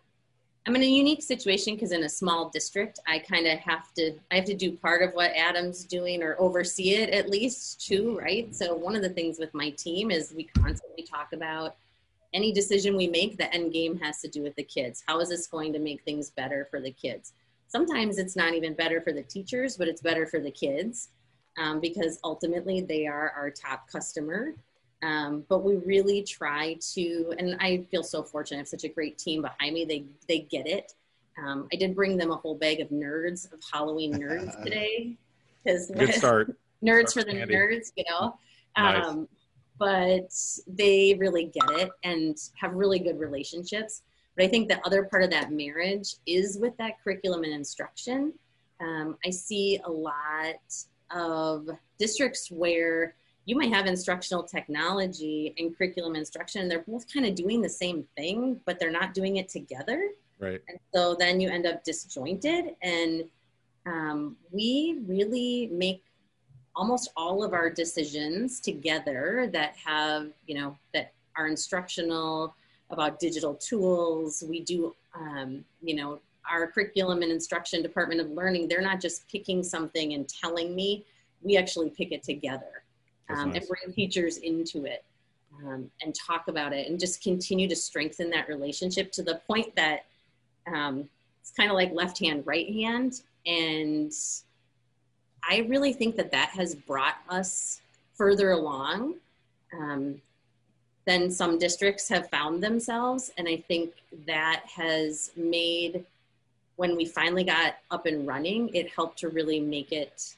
I'm 0.66 0.76
in 0.76 0.82
a 0.82 0.86
unique 0.86 1.22
situation 1.22 1.74
because 1.74 1.92
in 1.92 2.02
a 2.02 2.08
small 2.08 2.50
district, 2.50 3.00
I 3.08 3.18
kind 3.18 3.46
of 3.46 3.58
have 3.60 3.94
to, 3.94 4.12
I 4.30 4.36
have 4.36 4.44
to 4.44 4.54
do 4.54 4.72
part 4.72 5.02
of 5.02 5.14
what 5.14 5.30
Adam's 5.34 5.84
doing 5.84 6.22
or 6.22 6.36
oversee 6.38 6.96
it 6.96 7.10
at 7.10 7.30
least 7.30 7.86
too, 7.86 8.18
right? 8.18 8.54
So 8.54 8.74
one 8.74 8.94
of 8.94 9.00
the 9.00 9.08
things 9.08 9.38
with 9.38 9.54
my 9.54 9.70
team 9.70 10.10
is 10.10 10.34
we 10.36 10.44
constantly 10.44 11.02
talk 11.02 11.32
about 11.32 11.76
any 12.34 12.52
decision 12.52 12.94
we 12.94 13.08
make, 13.08 13.38
the 13.38 13.52
end 13.54 13.72
game 13.72 13.98
has 14.00 14.20
to 14.20 14.28
do 14.28 14.42
with 14.42 14.54
the 14.54 14.62
kids. 14.62 15.02
How 15.06 15.18
is 15.20 15.30
this 15.30 15.46
going 15.46 15.72
to 15.72 15.78
make 15.78 16.02
things 16.02 16.30
better 16.30 16.68
for 16.70 16.78
the 16.78 16.92
kids? 16.92 17.32
Sometimes 17.66 18.18
it's 18.18 18.36
not 18.36 18.52
even 18.52 18.74
better 18.74 19.00
for 19.00 19.12
the 19.12 19.22
teachers, 19.22 19.78
but 19.78 19.88
it's 19.88 20.02
better 20.02 20.26
for 20.26 20.40
the 20.40 20.50
kids 20.50 21.08
um, 21.58 21.80
because 21.80 22.18
ultimately 22.24 22.80
they 22.80 23.06
are 23.06 23.30
our 23.30 23.50
top 23.50 23.88
customer. 23.90 24.54
Um, 25.02 25.44
but 25.48 25.64
we 25.64 25.76
really 25.76 26.22
try 26.22 26.76
to, 26.92 27.34
and 27.38 27.56
I 27.58 27.86
feel 27.90 28.02
so 28.02 28.22
fortunate. 28.22 28.58
I 28.58 28.60
have 28.60 28.68
such 28.68 28.84
a 28.84 28.88
great 28.88 29.16
team 29.16 29.42
behind 29.42 29.74
me. 29.74 29.84
They 29.84 30.04
they 30.28 30.40
get 30.40 30.66
it. 30.66 30.92
Um, 31.42 31.68
I 31.72 31.76
did 31.76 31.94
bring 31.94 32.18
them 32.18 32.30
a 32.30 32.36
whole 32.36 32.54
bag 32.54 32.80
of 32.80 32.88
nerds 32.88 33.50
of 33.52 33.60
Halloween 33.72 34.14
nerds 34.14 34.62
today 34.64 35.16
because 35.64 35.90
good 35.90 36.14
start. 36.14 36.54
nerds 36.84 37.10
start 37.10 37.26
for 37.28 37.32
the 37.32 37.40
nerds, 37.46 37.92
you 37.96 38.04
know. 38.10 38.36
Nice. 38.76 39.06
Um, 39.06 39.28
but 39.78 40.30
they 40.66 41.14
really 41.18 41.44
get 41.46 41.80
it 41.80 41.90
and 42.04 42.36
have 42.54 42.74
really 42.74 42.98
good 42.98 43.18
relationships. 43.18 44.02
But 44.36 44.44
I 44.44 44.48
think 44.48 44.68
the 44.68 44.84
other 44.86 45.04
part 45.04 45.22
of 45.22 45.30
that 45.30 45.50
marriage 45.50 46.16
is 46.26 46.58
with 46.58 46.76
that 46.76 47.02
curriculum 47.02 47.44
and 47.44 47.54
instruction. 47.54 48.34
Um, 48.80 49.16
I 49.24 49.30
see 49.30 49.80
a 49.84 49.90
lot 49.90 50.56
of 51.14 51.68
districts 51.98 52.50
where 52.50 53.14
you 53.46 53.56
might 53.56 53.72
have 53.72 53.86
instructional 53.86 54.42
technology 54.42 55.54
and 55.58 55.76
curriculum 55.76 56.14
instruction, 56.14 56.62
and 56.62 56.70
they're 56.70 56.84
both 56.86 57.12
kind 57.12 57.26
of 57.26 57.34
doing 57.34 57.60
the 57.62 57.68
same 57.68 58.04
thing, 58.16 58.60
but 58.64 58.78
they're 58.78 58.90
not 58.90 59.14
doing 59.14 59.36
it 59.36 59.48
together. 59.48 60.10
Right. 60.38 60.60
And 60.68 60.78
so 60.94 61.16
then 61.18 61.40
you 61.40 61.48
end 61.48 61.66
up 61.66 61.82
disjointed. 61.84 62.76
And 62.82 63.24
um, 63.86 64.36
we 64.50 65.00
really 65.06 65.68
make 65.72 66.02
almost 66.76 67.10
all 67.16 67.42
of 67.42 67.52
our 67.52 67.70
decisions 67.70 68.60
together 68.60 69.50
that 69.52 69.74
have, 69.84 70.28
you 70.46 70.54
know, 70.54 70.78
that 70.94 71.12
are 71.36 71.46
instructional 71.46 72.54
about 72.90 73.18
digital 73.18 73.54
tools. 73.54 74.44
We 74.48 74.60
do, 74.60 74.94
um, 75.14 75.64
you 75.82 75.94
know, 75.94 76.20
our 76.50 76.66
curriculum 76.66 77.22
and 77.22 77.32
instruction 77.32 77.82
department 77.82 78.20
of 78.20 78.30
learning, 78.30 78.68
they're 78.68 78.80
not 78.80 79.00
just 79.00 79.28
picking 79.28 79.62
something 79.62 80.14
and 80.14 80.28
telling 80.28 80.74
me, 80.74 81.04
we 81.42 81.56
actually 81.56 81.90
pick 81.90 82.12
it 82.12 82.22
together 82.22 82.82
um, 83.28 83.50
nice. 83.50 83.56
and 83.58 83.68
bring 83.68 83.94
teachers 83.94 84.36
into 84.38 84.84
it 84.84 85.04
um, 85.64 85.90
and 86.02 86.14
talk 86.14 86.48
about 86.48 86.72
it 86.72 86.88
and 86.88 86.98
just 86.98 87.22
continue 87.22 87.68
to 87.68 87.76
strengthen 87.76 88.30
that 88.30 88.48
relationship 88.48 89.10
to 89.12 89.22
the 89.22 89.40
point 89.46 89.74
that 89.76 90.06
um, 90.66 91.08
it's 91.40 91.50
kind 91.50 91.70
of 91.70 91.74
like 91.74 91.92
left 91.92 92.18
hand, 92.18 92.46
right 92.46 92.72
hand. 92.72 93.22
And 93.46 94.12
I 95.48 95.66
really 95.68 95.92
think 95.92 96.16
that 96.16 96.30
that 96.32 96.50
has 96.50 96.74
brought 96.74 97.16
us 97.28 97.80
further 98.14 98.50
along 98.50 99.14
um, 99.72 100.20
than 101.06 101.30
some 101.30 101.58
districts 101.58 102.08
have 102.08 102.28
found 102.28 102.62
themselves. 102.62 103.32
And 103.38 103.48
I 103.48 103.56
think 103.56 103.94
that 104.26 104.62
has 104.66 105.30
made, 105.36 106.04
when 106.80 106.96
we 106.96 107.04
finally 107.04 107.44
got 107.44 107.74
up 107.90 108.06
and 108.06 108.26
running, 108.26 108.70
it 108.72 108.88
helped 108.88 109.18
to 109.18 109.28
really 109.28 109.60
make 109.60 109.92
it 109.92 110.34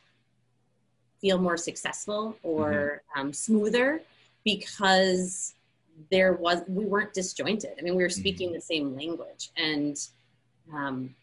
feel 1.21 1.39
more 1.39 1.57
successful 1.57 2.37
or 2.43 2.73
mm-hmm. 3.15 3.21
um, 3.21 3.33
smoother 3.33 4.03
because 4.45 5.55
there 6.11 6.33
was 6.33 6.63
we 6.67 6.85
weren't 6.85 7.13
disjointed 7.13 7.71
i 7.79 7.83
mean 7.83 7.95
we 7.95 8.03
were 8.03 8.09
speaking 8.09 8.49
mm-hmm. 8.49 8.55
the 8.57 8.61
same 8.61 8.97
language 8.97 9.51
and 9.57 10.09
um, 10.73 11.15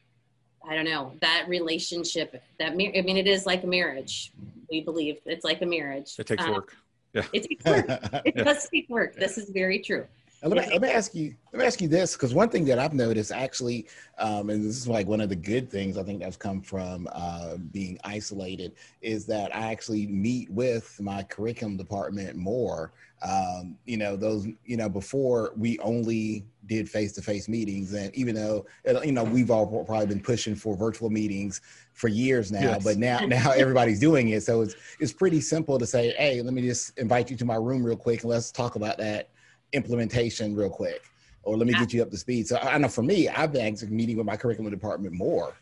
I 0.67 0.75
don't 0.75 0.85
know 0.85 1.13
that 1.21 1.45
relationship. 1.47 2.41
That 2.59 2.73
I 2.73 2.75
mean, 2.75 3.17
it 3.17 3.27
is 3.27 3.45
like 3.45 3.63
a 3.63 3.67
marriage. 3.67 4.31
We 4.69 4.81
believe 4.81 5.19
it's 5.25 5.45
like 5.45 5.61
a 5.61 5.65
marriage. 5.65 6.15
It 6.19 6.27
takes 6.27 6.43
um, 6.43 6.51
work. 6.51 6.75
Yeah, 7.13 7.23
it 7.33 7.43
takes 7.43 7.65
work. 7.65 7.85
it 8.25 8.35
does 8.35 8.67
take 8.69 8.89
work. 8.89 9.15
This 9.15 9.37
is 9.37 9.49
very 9.49 9.79
true. 9.79 10.05
Let 10.41 10.51
me, 10.51 10.71
let 10.71 10.81
me 10.81 10.89
ask 10.89 11.13
you. 11.13 11.35
Let 11.51 11.59
me 11.59 11.65
ask 11.65 11.81
you 11.81 11.89
this, 11.89 12.13
because 12.13 12.33
one 12.33 12.49
thing 12.49 12.63
that 12.65 12.79
I've 12.79 12.93
noticed 12.93 13.31
actually, 13.31 13.87
um, 14.19 14.49
and 14.49 14.63
this 14.63 14.77
is 14.77 14.87
like 14.87 15.07
one 15.07 15.19
of 15.19 15.27
the 15.27 15.35
good 15.35 15.69
things 15.69 15.97
I 15.97 16.03
think 16.03 16.21
that's 16.21 16.37
come 16.37 16.61
from 16.61 17.09
uh, 17.11 17.57
being 17.71 17.99
isolated, 18.05 18.73
is 19.01 19.25
that 19.25 19.53
I 19.53 19.71
actually 19.71 20.07
meet 20.07 20.49
with 20.49 20.97
my 21.01 21.23
curriculum 21.23 21.75
department 21.75 22.37
more. 22.37 22.93
Um, 23.21 23.75
you 23.85 23.97
know, 23.97 24.15
those. 24.15 24.47
You 24.63 24.77
know, 24.77 24.87
before 24.87 25.51
we 25.57 25.77
only 25.79 26.45
did 26.67 26.89
face-to-face 26.89 27.49
meetings, 27.49 27.91
and 27.91 28.15
even 28.15 28.33
though 28.33 28.65
you 29.03 29.11
know 29.11 29.25
we've 29.25 29.51
all 29.51 29.83
probably 29.83 30.05
been 30.05 30.21
pushing 30.21 30.55
for 30.55 30.77
virtual 30.77 31.09
meetings 31.09 31.59
for 31.91 32.07
years 32.07 32.49
now, 32.49 32.61
yes. 32.61 32.83
but 32.83 32.97
now 32.97 33.19
now 33.25 33.51
everybody's 33.57 33.99
doing 33.99 34.29
it, 34.29 34.43
so 34.43 34.61
it's 34.61 34.75
it's 35.01 35.11
pretty 35.11 35.41
simple 35.41 35.77
to 35.77 35.85
say, 35.85 36.13
hey, 36.17 36.41
let 36.41 36.53
me 36.53 36.61
just 36.61 36.97
invite 36.97 37.29
you 37.29 37.35
to 37.35 37.43
my 37.43 37.55
room 37.55 37.83
real 37.83 37.97
quick 37.97 38.21
and 38.21 38.29
let's 38.29 38.51
talk 38.51 38.77
about 38.77 38.97
that 38.99 39.31
implementation 39.73 40.55
real 40.55 40.69
quick 40.69 41.03
or 41.43 41.57
let 41.57 41.67
me 41.67 41.73
get 41.73 41.93
you 41.93 42.01
up 42.01 42.09
to 42.09 42.17
speed 42.17 42.47
so 42.47 42.57
i 42.57 42.77
know 42.77 42.87
for 42.87 43.03
me 43.03 43.27
i've 43.29 43.51
been 43.53 43.65
actually 43.65 43.89
meeting 43.89 44.17
with 44.17 44.25
my 44.25 44.35
curriculum 44.35 44.71
department 44.71 45.13
more 45.13 45.53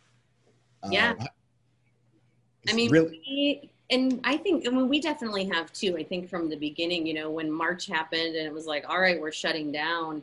Yeah. 0.91 1.13
Uh, 1.20 1.26
I 2.70 2.74
mean, 2.74 2.91
really, 2.91 3.22
we, 3.28 3.72
and 3.89 4.20
I 4.24 4.38
think, 4.38 4.67
I 4.67 4.72
mean, 4.72 4.89
we 4.89 5.00
definitely 5.00 5.46
have 5.46 5.72
too. 5.72 5.96
I 5.98 6.04
think 6.04 6.30
from 6.30 6.50
the 6.50 6.58
beginning, 6.58 7.08
you 7.08 7.13
know, 7.13 7.30
when 7.30 7.50
March 7.50 7.88
happened 7.88 8.36
and 8.36 8.46
it 8.46 8.54
was 8.54 8.65
like, 8.65 8.88
all 8.89 9.00
right, 9.00 9.20
we're 9.20 9.32
shutting 9.32 9.72
down. 9.72 10.22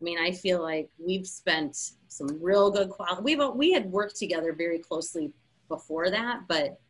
I 0.00 0.04
mean, 0.04 0.18
I 0.18 0.32
feel 0.32 0.62
like 0.62 0.88
we've 0.98 1.26
spent 1.26 1.92
some 2.08 2.38
real 2.40 2.70
good 2.70 2.90
quality. 2.90 3.22
We've 3.22 3.54
we 3.54 3.72
had 3.72 3.90
worked 3.90 4.16
together 4.16 4.52
very 4.52 4.78
closely 4.78 5.32
before 5.68 6.10
that, 6.10 6.48
but 6.48 6.80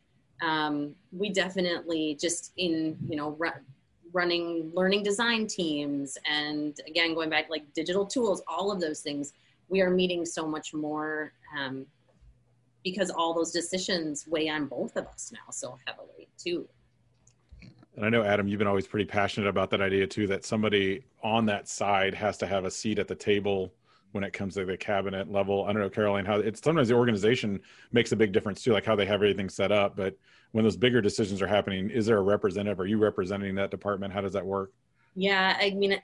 um, 0.41 0.95
we 1.13 1.31
definitely 1.31 2.17
just 2.21 2.53
in 2.57 2.97
you 3.09 3.17
know 3.17 3.31
ru- 3.39 3.51
running 4.13 4.71
learning 4.75 5.03
design 5.03 5.47
teams 5.47 6.19
and 6.29 6.79
again 6.87 7.15
going 7.15 7.31
back 7.31 7.51
like 7.51 7.65
digital 7.75 8.07
tools, 8.07 8.43
all 8.47 8.71
of 8.71 8.81
those 8.81 9.01
things. 9.01 9.33
We 9.69 9.81
are 9.81 9.91
meeting 9.91 10.27
so 10.27 10.47
much 10.47 10.75
more 10.75 11.33
um, 11.59 11.87
because 12.85 13.11
all 13.11 13.33
those 13.33 13.53
decisions 13.53 14.27
weigh 14.27 14.49
on 14.49 14.67
both 14.67 14.97
of 14.97 15.07
us 15.07 15.33
now 15.33 15.51
so 15.51 15.79
heavily 15.87 16.29
too. 16.37 16.69
And 17.97 18.07
I 18.07 18.09
know 18.09 18.23
Adam, 18.23 18.49
you've 18.49 18.59
been 18.59 18.69
always 18.69 18.87
pretty 18.87 19.05
passionate 19.05 19.49
about 19.49 19.71
that 19.71 19.81
idea 19.81 20.07
too. 20.07 20.27
That 20.27 20.45
somebody 20.45 21.05
on 21.23 21.47
that 21.47 21.69
side 21.69 22.15
has 22.15 22.39
to 22.39 22.47
have 22.47 22.65
a 22.65 22.71
seat 22.71 22.99
at 22.99 23.09
the 23.09 23.15
table 23.15 23.73
when 24.13 24.25
it 24.25 24.33
comes 24.33 24.55
to 24.55 24.65
the 24.65 24.77
cabinet 24.77 25.31
level. 25.31 25.65
I 25.65 25.73
don't 25.73 25.83
know, 25.83 25.91
Caroline, 25.91 26.25
how 26.25 26.37
it's 26.37 26.63
sometimes 26.63 26.89
the 26.89 26.95
organization 26.95 27.61
makes 27.93 28.13
a 28.13 28.17
big 28.17 28.33
difference 28.33 28.63
too, 28.63 28.73
like 28.73 28.85
how 28.85 28.95
they 28.95 29.07
have 29.07 29.15
everything 29.17 29.49
set 29.49 29.73
up. 29.73 29.97
But 29.97 30.17
when 30.53 30.65
those 30.65 30.77
bigger 30.77 31.01
decisions 31.01 31.43
are 31.43 31.47
happening, 31.47 31.91
is 31.91 32.07
there 32.07 32.19
a 32.19 32.23
representative? 32.23 32.79
Are 32.79 32.87
you 32.87 32.99
representing 32.99 33.55
that 33.57 33.71
department? 33.71 34.13
How 34.13 34.21
does 34.21 34.35
that 34.35 34.45
work? 34.45 34.73
Yeah, 35.15 35.57
I 35.59 35.71
mean, 35.71 36.01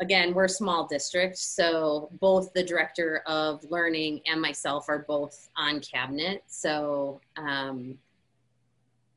again, 0.00 0.34
we're 0.34 0.44
a 0.44 0.48
small 0.48 0.86
district, 0.86 1.38
so 1.38 2.08
both 2.20 2.52
the 2.52 2.62
director 2.62 3.22
of 3.26 3.64
learning 3.70 4.20
and 4.26 4.40
myself 4.40 4.88
are 4.88 5.00
both 5.00 5.48
on 5.56 5.80
cabinet. 5.80 6.42
So, 6.46 7.20
um, 7.36 7.98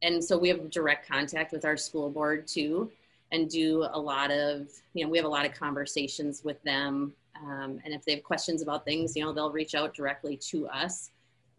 and 0.04 0.24
so 0.24 0.38
we 0.38 0.50
have 0.50 0.70
direct 0.72 1.08
contact 1.08 1.52
with 1.52 1.66
our 1.66 1.78
school 1.78 2.10
board 2.10 2.48
too, 2.48 2.92
and 3.32 3.50
do 3.50 3.88
a 3.94 4.00
lot 4.00 4.32
of, 4.32 4.68
you 4.94 5.04
know, 5.04 5.10
we 5.10 5.18
have 5.18 5.26
a 5.26 5.30
lot 5.30 5.46
of 5.46 5.54
conversations 5.54 6.44
with 6.44 6.62
them. 6.64 7.14
Um, 7.42 7.80
and 7.84 7.94
if 7.94 8.04
they 8.06 8.16
have 8.16 8.24
questions 8.24 8.62
about 8.62 8.86
things, 8.86 9.16
you 9.16 9.24
know, 9.24 9.34
they'll 9.34 9.52
reach 9.52 9.74
out 9.74 9.94
directly 9.94 10.38
to 10.50 10.68
us. 10.68 11.12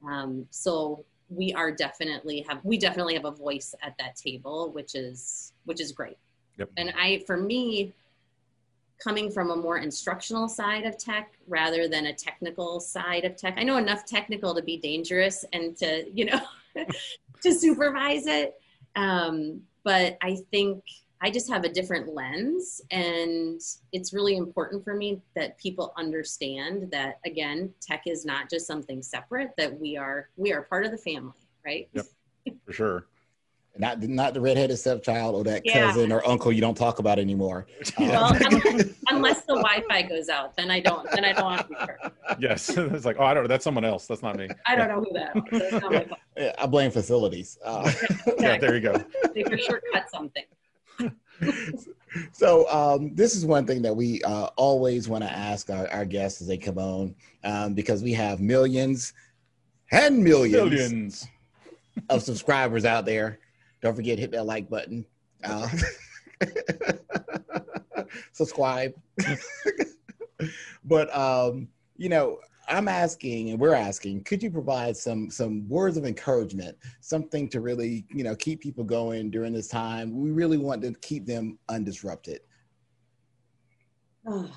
Um, 0.07 0.47
so 0.51 1.05
we 1.29 1.53
are 1.55 1.73
definitely 1.73 2.45
have 2.49 2.61
we 2.63 2.77
definitely 2.77 3.15
have 3.15 3.25
a 3.25 3.31
voice 3.31 3.75
at 3.83 3.97
that 3.99 4.17
table, 4.17 4.71
which 4.73 4.95
is 4.95 5.53
which 5.65 5.81
is 5.81 5.93
great. 5.93 6.19
Yep. 6.59 6.71
And 6.77 6.93
I, 6.99 7.23
for 7.27 7.37
me, 7.37 7.95
coming 9.03 9.31
from 9.31 9.51
a 9.51 9.57
more 9.57 9.79
instructional 9.79 10.49
side 10.49 10.85
of 10.85 10.97
tech 10.97 11.33
rather 11.49 11.89
than 11.89 12.07
a 12.07 12.13
technical 12.13 12.79
side 12.79 13.25
of 13.25 13.37
tech. 13.37 13.55
I 13.57 13.65
know 13.65 13.77
enough 13.77 14.05
technical 14.07 14.55
to 14.55 14.63
be 14.63 14.77
dangerous 14.77 15.45
and 15.53 15.77
to, 15.79 16.05
you 16.13 16.27
know, 16.27 16.41
to 17.43 17.53
supervise 17.53 18.27
it. 18.27 18.55
Um, 18.95 19.63
but 19.85 20.19
I 20.23 20.39
think 20.51 20.85
I 21.25 21.31
just 21.31 21.49
have 21.49 21.65
a 21.65 21.69
different 21.69 22.15
lens 22.15 22.81
and 22.91 23.61
it's 23.93 24.13
really 24.13 24.37
important 24.37 24.83
for 24.83 24.95
me 24.95 25.23
that 25.37 25.57
people 25.57 25.93
understand 25.97 26.91
that 26.91 27.21
again, 27.25 27.73
tech 27.81 28.03
is 28.07 28.25
not 28.25 28.51
just 28.51 28.67
something 28.67 29.03
separate, 29.03 29.51
that 29.57 29.79
we 29.79 29.97
are 29.97 30.29
we 30.37 30.53
are 30.53 30.63
part 30.63 30.85
of 30.85 30.91
the 30.91 30.99
family, 30.99 31.33
right? 31.65 31.89
Yep. 31.93 32.07
For 32.67 32.73
sure 32.73 33.07
not 33.79 34.03
not 34.03 34.35
the 34.35 34.41
redheaded 34.41 34.79
stepchild 34.79 35.35
or 35.35 35.45
that 35.45 35.63
yeah. 35.65 35.87
cousin 35.87 36.13
or 36.13 36.27
uncle 36.27 36.53
you 36.53 36.61
don't 36.61 36.77
talk 36.77 36.99
about 36.99 37.19
anymore. 37.19 37.67
Well, 37.99 38.35
unless, 38.35 38.95
unless, 39.09 39.41
the 39.43 39.55
Wi-Fi 39.55 40.03
goes 40.03 40.29
out, 40.29 40.57
then 40.57 40.71
I 40.71 40.81
don't. 40.81 41.09
Then 41.11 41.25
I 41.25 41.33
don't 41.33 41.45
want 41.45 41.61
to 41.63 41.69
be 41.69 41.75
sure. 41.75 41.99
Yes, 42.39 42.69
it's 42.77 43.05
like 43.05 43.17
oh, 43.19 43.25
I 43.25 43.35
don't. 43.35 43.45
know. 43.45 43.49
That's 43.49 43.65
someone 43.65 43.85
else. 43.85 44.07
That's 44.07 44.23
not 44.23 44.37
me. 44.37 44.49
I 44.67 44.75
don't 44.75 44.89
know 44.89 45.01
who 45.01 45.13
that. 45.15 46.19
Yeah, 46.37 46.53
I 46.59 46.67
blame 46.67 46.91
facilities. 46.91 47.59
Uh, 47.63 47.93
yeah, 48.39 48.57
there 48.57 48.75
you 48.75 48.81
go. 48.81 48.95
They 49.35 49.45
for 49.45 49.59
sure 49.59 49.83
cut 49.93 50.11
something. 50.11 50.45
So 52.33 52.69
um, 52.71 53.15
this 53.15 53.35
is 53.35 53.45
one 53.47 53.67
thing 53.67 53.83
that 53.83 53.95
we 53.95 54.23
uh, 54.23 54.47
always 54.57 55.09
want 55.09 55.25
to 55.25 55.33
ask 55.33 55.71
our, 55.71 55.89
our, 55.89 56.05
guests 56.05 56.41
as 56.41 56.47
they 56.47 56.59
come 56.59 56.79
on 56.79 57.15
um, 57.45 57.75
because 57.75 58.03
we 58.03 58.13
have 58.13 58.41
millions 58.41 59.13
and 59.91 60.23
millions, 60.23 60.53
millions. 60.73 61.29
of 62.09 62.23
subscribers 62.23 62.85
out 62.85 63.05
there 63.05 63.39
don't 63.83 63.97
forget 63.97 64.19
hit 64.19 64.31
that 64.31 64.47
like 64.47 64.71
button. 64.71 65.05
Uh, 65.43 65.69
subscribe. 68.33 68.95
but 70.85 71.15
um, 71.15 71.69
you 71.97 72.09
know, 72.09 72.39
I'm 72.69 72.89
asking 72.89 73.51
and 73.51 73.59
we're 73.59 73.75
asking, 73.75 74.25
could 74.25 74.43
you 74.43 74.51
provide 74.51 74.97
some 74.97 75.31
some 75.31 75.69
words 75.69 75.97
of 75.97 76.05
encouragement, 76.05 76.77
something 77.01 77.49
to 77.51 77.61
really, 77.61 78.05
you 78.11 78.25
know, 78.25 78.35
keep 78.35 78.61
people 78.61 78.85
going 78.85 79.31
during 79.31 79.53
this 79.53 79.69
time? 79.69 80.21
We 80.21 80.31
really 80.31 80.59
want 80.59 80.83
to 80.83 80.93
keep 81.01 81.27
them 81.27 81.59
undisrupted. 81.69 82.39
Oh, 84.27 84.51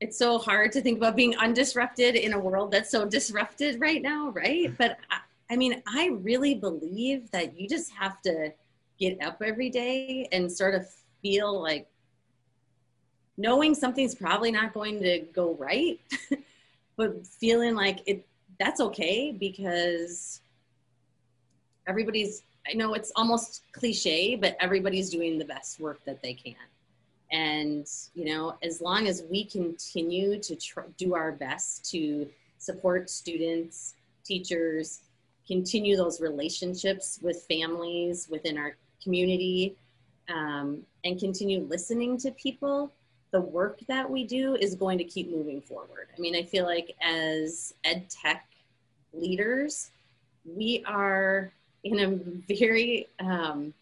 it's 0.00 0.18
so 0.18 0.38
hard 0.38 0.72
to 0.72 0.80
think 0.80 0.98
about 0.98 1.16
being 1.16 1.34
undisrupted 1.34 2.14
in 2.14 2.32
a 2.32 2.38
world 2.38 2.70
that's 2.70 2.90
so 2.90 3.04
disrupted 3.04 3.80
right 3.80 4.00
now, 4.00 4.30
right? 4.30 4.72
But 4.78 4.98
I, 5.10 5.18
I 5.50 5.56
mean, 5.56 5.82
I 5.86 6.08
really 6.22 6.54
believe 6.54 7.30
that 7.32 7.58
you 7.58 7.68
just 7.68 7.90
have 7.92 8.22
to 8.22 8.52
get 8.98 9.22
up 9.22 9.42
every 9.42 9.70
day 9.70 10.28
and 10.32 10.50
sort 10.50 10.74
of 10.74 10.86
feel 11.22 11.60
like 11.60 11.88
knowing 13.36 13.74
something's 13.74 14.14
probably 14.14 14.50
not 14.50 14.74
going 14.74 15.00
to 15.00 15.20
go 15.32 15.54
right, 15.54 16.00
but 16.98 17.26
feeling 17.26 17.74
like 17.74 18.00
it 18.06 18.26
that's 18.58 18.82
okay 18.82 19.32
because 19.32 20.42
everybody's 21.86 22.42
I 22.68 22.74
know 22.74 22.92
it's 22.92 23.12
almost 23.16 23.62
cliche, 23.72 24.36
but 24.36 24.54
everybody's 24.60 25.08
doing 25.08 25.38
the 25.38 25.44
best 25.44 25.80
work 25.80 26.04
that 26.04 26.20
they 26.22 26.34
can. 26.34 26.54
And, 27.32 27.86
you 28.14 28.26
know, 28.26 28.58
as 28.62 28.82
long 28.82 29.06
as 29.06 29.22
we 29.30 29.44
continue 29.44 30.38
to 30.40 30.56
tr- 30.56 30.80
do 30.98 31.14
our 31.14 31.32
best 31.32 31.90
to 31.92 32.28
support 32.58 33.08
students, 33.08 33.94
teachers, 34.24 35.00
continue 35.46 35.96
those 35.96 36.20
relationships 36.20 37.18
with 37.22 37.42
families 37.48 38.28
within 38.30 38.58
our 38.58 38.76
community 39.02 39.74
um, 40.28 40.82
and 41.04 41.18
continue 41.18 41.60
listening 41.60 42.18
to 42.18 42.30
people, 42.32 42.92
the 43.30 43.40
work 43.40 43.80
that 43.88 44.08
we 44.08 44.24
do 44.24 44.54
is 44.54 44.74
going 44.74 44.98
to 44.98 45.04
keep 45.04 45.30
moving 45.30 45.60
forward. 45.60 46.08
I 46.16 46.20
mean, 46.20 46.34
I 46.34 46.42
feel 46.42 46.64
like 46.64 46.94
as 47.02 47.74
ed 47.84 48.08
tech 48.08 48.46
leaders, 49.12 49.90
we 50.44 50.82
are 50.86 51.50
in 51.84 52.00
a 52.00 52.54
very 52.54 53.08
um, 53.20 53.72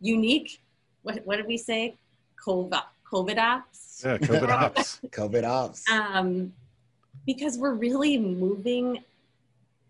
unique, 0.00 0.60
what, 1.02 1.24
what 1.24 1.36
did 1.36 1.46
we 1.46 1.56
say? 1.56 1.94
COVID, 2.44 2.82
COVID 3.10 3.38
ops. 3.38 4.02
Yeah, 4.04 4.18
COVID 4.18 4.48
ops. 4.50 5.00
COVID 5.06 5.44
ops. 5.44 5.90
Um, 5.90 6.52
because 7.26 7.58
we're 7.58 7.74
really 7.74 8.18
moving 8.18 9.02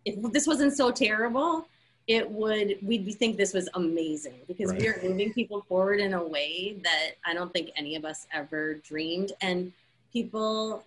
if 0.05 0.21
this 0.33 0.47
wasn't 0.47 0.77
so 0.77 0.91
terrible, 0.91 1.67
it 2.07 2.31
would 2.31 2.77
we'd 2.83 3.11
think 3.15 3.37
this 3.37 3.55
was 3.55 3.69
amazing 3.75 4.41
because 4.47 4.71
right. 4.71 4.81
we 4.81 4.89
are 4.89 5.01
moving 5.03 5.33
people 5.33 5.63
forward 5.69 6.01
in 6.01 6.13
a 6.13 6.23
way 6.23 6.77
that 6.83 7.13
I 7.25 7.33
don't 7.33 7.53
think 7.53 7.71
any 7.77 7.97
of 7.97 8.05
us 8.05 8.27
ever 8.33 8.75
dreamed, 8.75 9.33
and 9.41 9.73
people 10.13 10.85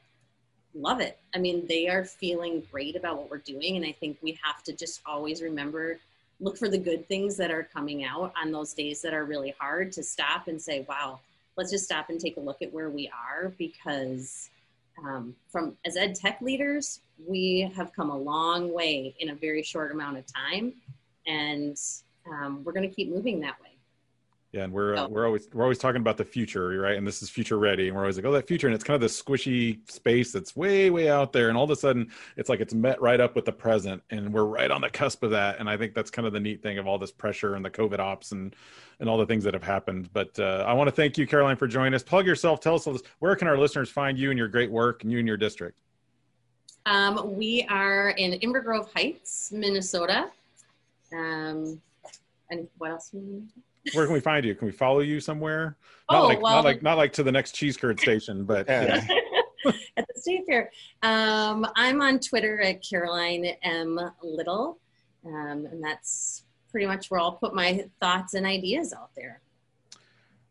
love 0.75 0.99
it. 0.99 1.17
I 1.33 1.39
mean, 1.39 1.65
they 1.67 1.87
are 1.87 2.05
feeling 2.05 2.63
great 2.71 2.95
about 2.95 3.17
what 3.17 3.31
we're 3.31 3.37
doing, 3.39 3.77
and 3.77 3.85
I 3.85 3.93
think 3.93 4.17
we 4.21 4.37
have 4.43 4.63
to 4.63 4.73
just 4.73 5.01
always 5.05 5.41
remember 5.41 5.97
look 6.39 6.57
for 6.57 6.69
the 6.69 6.77
good 6.77 7.07
things 7.07 7.35
that 7.37 7.49
are 7.49 7.67
coming 7.73 8.03
out 8.03 8.31
on 8.39 8.51
those 8.51 8.73
days 8.73 9.01
that 9.01 9.13
are 9.13 9.25
really 9.25 9.55
hard 9.59 9.91
to 9.91 10.03
stop 10.03 10.47
and 10.47 10.61
say, 10.61 10.85
wow, 10.87 11.19
let's 11.55 11.71
just 11.71 11.85
stop 11.85 12.09
and 12.09 12.19
take 12.19 12.37
a 12.37 12.39
look 12.39 12.61
at 12.61 12.71
where 12.71 12.91
we 12.91 13.09
are 13.09 13.51
because 13.57 14.49
um, 15.03 15.35
from 15.49 15.75
as 15.85 15.97
ed 15.97 16.15
tech 16.15 16.41
leaders, 16.41 17.01
we 17.27 17.71
have 17.75 17.93
come 17.93 18.09
a 18.09 18.17
long 18.17 18.71
way 18.71 19.15
in 19.19 19.29
a 19.29 19.35
very 19.35 19.63
short 19.63 19.91
amount 19.91 20.17
of 20.17 20.25
time, 20.31 20.73
and 21.27 21.77
um, 22.29 22.63
we're 22.63 22.73
going 22.73 22.87
to 22.87 22.93
keep 22.93 23.09
moving 23.09 23.39
that 23.41 23.59
way. 23.61 23.67
Yeah, 24.53 24.63
and 24.63 24.71
we're 24.71 24.95
uh, 24.95 25.07
we're 25.09 25.25
always 25.25 25.49
we're 25.53 25.63
always 25.63 25.77
talking 25.77 25.99
about 25.99 26.15
the 26.15 26.23
future, 26.23 26.69
right? 26.79 26.95
And 26.95 27.05
this 27.05 27.21
is 27.21 27.29
future 27.29 27.59
ready, 27.59 27.87
and 27.87 27.95
we're 27.95 28.03
always 28.03 28.15
like, 28.15 28.25
oh, 28.25 28.31
that 28.31 28.47
future, 28.47 28.65
and 28.65 28.73
it's 28.73 28.83
kind 28.83 28.95
of 28.95 29.01
this 29.01 29.21
squishy 29.21 29.79
space 29.91 30.31
that's 30.31 30.55
way 30.55 30.89
way 30.89 31.09
out 31.09 31.33
there, 31.33 31.49
and 31.49 31.57
all 31.57 31.65
of 31.65 31.69
a 31.69 31.75
sudden, 31.75 32.09
it's 32.37 32.47
like 32.47 32.61
it's 32.61 32.73
met 32.73 33.01
right 33.01 33.19
up 33.19 33.35
with 33.35 33.43
the 33.43 33.51
present, 33.51 34.01
and 34.09 34.33
we're 34.33 34.45
right 34.45 34.71
on 34.71 34.79
the 34.79 34.89
cusp 34.89 35.21
of 35.23 35.31
that. 35.31 35.59
And 35.59 35.69
I 35.69 35.75
think 35.75 35.93
that's 35.93 36.09
kind 36.09 36.25
of 36.25 36.31
the 36.31 36.39
neat 36.39 36.63
thing 36.63 36.77
of 36.77 36.87
all 36.87 36.97
this 36.97 37.11
pressure 37.11 37.55
and 37.55 37.63
the 37.63 37.69
COVID 37.69 37.99
ops 37.99 38.31
and 38.31 38.55
and 39.01 39.09
all 39.09 39.17
the 39.17 39.25
things 39.25 39.43
that 39.43 39.53
have 39.53 39.63
happened. 39.63 40.09
But 40.13 40.39
uh, 40.39 40.63
I 40.65 40.71
want 40.71 40.87
to 40.87 40.95
thank 40.95 41.17
you, 41.17 41.27
Caroline, 41.27 41.57
for 41.57 41.67
joining 41.67 41.93
us. 41.93 42.01
Plug 42.01 42.25
yourself. 42.25 42.61
Tell 42.61 42.75
us 42.75 42.87
where 43.19 43.35
can 43.35 43.49
our 43.49 43.57
listeners 43.57 43.89
find 43.89 44.17
you 44.17 44.29
and 44.29 44.39
your 44.39 44.47
great 44.47 44.71
work, 44.71 45.03
and 45.03 45.11
you 45.11 45.19
and 45.19 45.27
your 45.27 45.37
district. 45.37 45.77
Um, 46.85 47.35
we 47.35 47.67
are 47.69 48.11
in 48.11 48.39
Inver 48.39 48.63
Grove 48.63 48.89
Heights, 48.95 49.51
Minnesota. 49.51 50.31
Um, 51.13 51.81
and 52.49 52.67
what 52.77 52.91
else? 52.91 53.11
Where 53.93 54.05
can 54.05 54.13
we 54.13 54.19
find 54.19 54.45
you? 54.45 54.55
Can 54.55 54.67
we 54.67 54.71
follow 54.71 54.99
you 54.99 55.19
somewhere? 55.19 55.77
Not 56.09 56.23
oh, 56.23 56.27
like 56.27 56.41
well, 56.41 56.55
not 56.55 56.65
like 56.65 56.81
not 56.81 56.97
like 56.97 57.13
to 57.13 57.23
the 57.23 57.31
next 57.31 57.53
cheese 57.53 57.77
curd 57.77 57.99
station, 57.99 58.45
but 58.45 58.67
yeah. 58.67 59.05
at 59.97 60.07
the 60.07 60.19
state 60.19 60.45
fair. 60.47 60.71
Um, 61.03 61.65
I'm 61.75 62.01
on 62.01 62.19
Twitter 62.19 62.61
at 62.61 62.83
Caroline 62.87 63.45
M 63.63 63.99
Little. 64.23 64.79
Um, 65.25 65.65
and 65.65 65.83
that's 65.83 66.45
pretty 66.69 66.85
much 66.85 67.09
where 67.09 67.19
I'll 67.19 67.33
put 67.33 67.53
my 67.53 67.85
thoughts 67.99 68.33
and 68.33 68.45
ideas 68.45 68.93
out 68.93 69.09
there. 69.15 69.41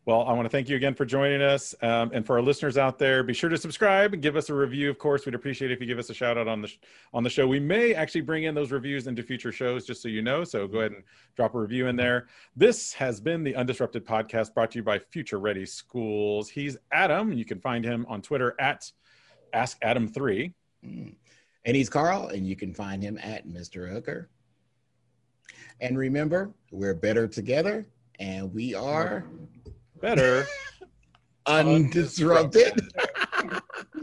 Well, 0.06 0.22
I 0.22 0.32
want 0.34 0.44
to 0.44 0.50
thank 0.50 0.68
you 0.68 0.76
again 0.76 0.94
for 0.94 1.04
joining 1.04 1.42
us. 1.42 1.74
Um, 1.82 2.12
and 2.14 2.24
for 2.24 2.36
our 2.36 2.42
listeners 2.42 2.78
out 2.78 2.96
there, 2.96 3.24
be 3.24 3.32
sure 3.34 3.50
to 3.50 3.58
subscribe 3.58 4.12
and 4.12 4.22
give 4.22 4.36
us 4.36 4.50
a 4.50 4.54
review. 4.54 4.88
Of 4.88 4.98
course, 4.98 5.26
we'd 5.26 5.34
appreciate 5.34 5.72
if 5.72 5.80
you 5.80 5.86
give 5.88 5.98
us 5.98 6.08
a 6.10 6.14
shout 6.14 6.38
out 6.38 6.46
on 6.46 6.62
the 6.62 6.68
sh- 6.68 6.78
on 7.12 7.24
the 7.24 7.28
show. 7.28 7.44
We 7.48 7.58
may 7.58 7.92
actually 7.92 8.20
bring 8.20 8.44
in 8.44 8.54
those 8.54 8.70
reviews 8.70 9.08
into 9.08 9.24
future 9.24 9.50
shows, 9.50 9.84
just 9.84 10.00
so 10.00 10.06
you 10.06 10.22
know. 10.22 10.44
So 10.44 10.68
go 10.68 10.78
ahead 10.78 10.92
and 10.92 11.02
drop 11.34 11.56
a 11.56 11.58
review 11.58 11.88
in 11.88 11.96
there. 11.96 12.28
This 12.54 12.92
has 12.92 13.20
been 13.20 13.42
the 13.42 13.54
Undisrupted 13.54 14.02
Podcast, 14.02 14.54
brought 14.54 14.70
to 14.70 14.78
you 14.78 14.84
by 14.84 15.00
Future 15.00 15.40
Ready 15.40 15.66
Schools. 15.66 16.48
He's 16.48 16.76
Adam. 16.92 17.32
You 17.32 17.44
can 17.44 17.58
find 17.58 17.84
him 17.84 18.06
on 18.08 18.22
Twitter 18.22 18.54
at 18.60 18.88
Ask 19.52 19.76
Adam 19.82 20.06
Three. 20.06 20.54
Mm. 20.84 21.16
And 21.64 21.76
he's 21.76 21.90
Carl, 21.90 22.28
and 22.28 22.46
you 22.46 22.54
can 22.54 22.72
find 22.72 23.02
him 23.02 23.18
at 23.20 23.48
Mr. 23.48 23.90
Hooker. 23.92 24.30
And 25.80 25.98
remember, 25.98 26.54
we're 26.70 26.94
better 26.94 27.26
together, 27.26 27.88
and 28.20 28.54
we 28.54 28.72
are 28.72 29.26
better 30.00 30.46
undisrupted. 31.46 32.88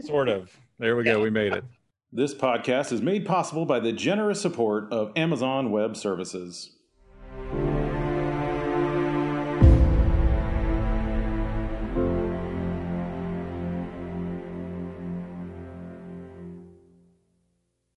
sort 0.04 0.28
of. 0.28 0.50
There 0.78 0.96
we 0.96 1.04
go. 1.04 1.20
We 1.20 1.30
made 1.30 1.52
it. 1.52 1.64
This 2.12 2.34
podcast 2.34 2.92
is 2.92 3.02
made 3.02 3.26
possible 3.26 3.66
by 3.66 3.80
the 3.80 3.92
generous 3.92 4.40
support 4.40 4.92
of 4.92 5.12
Amazon 5.16 5.70
Web 5.70 5.96
Services. 5.96 6.73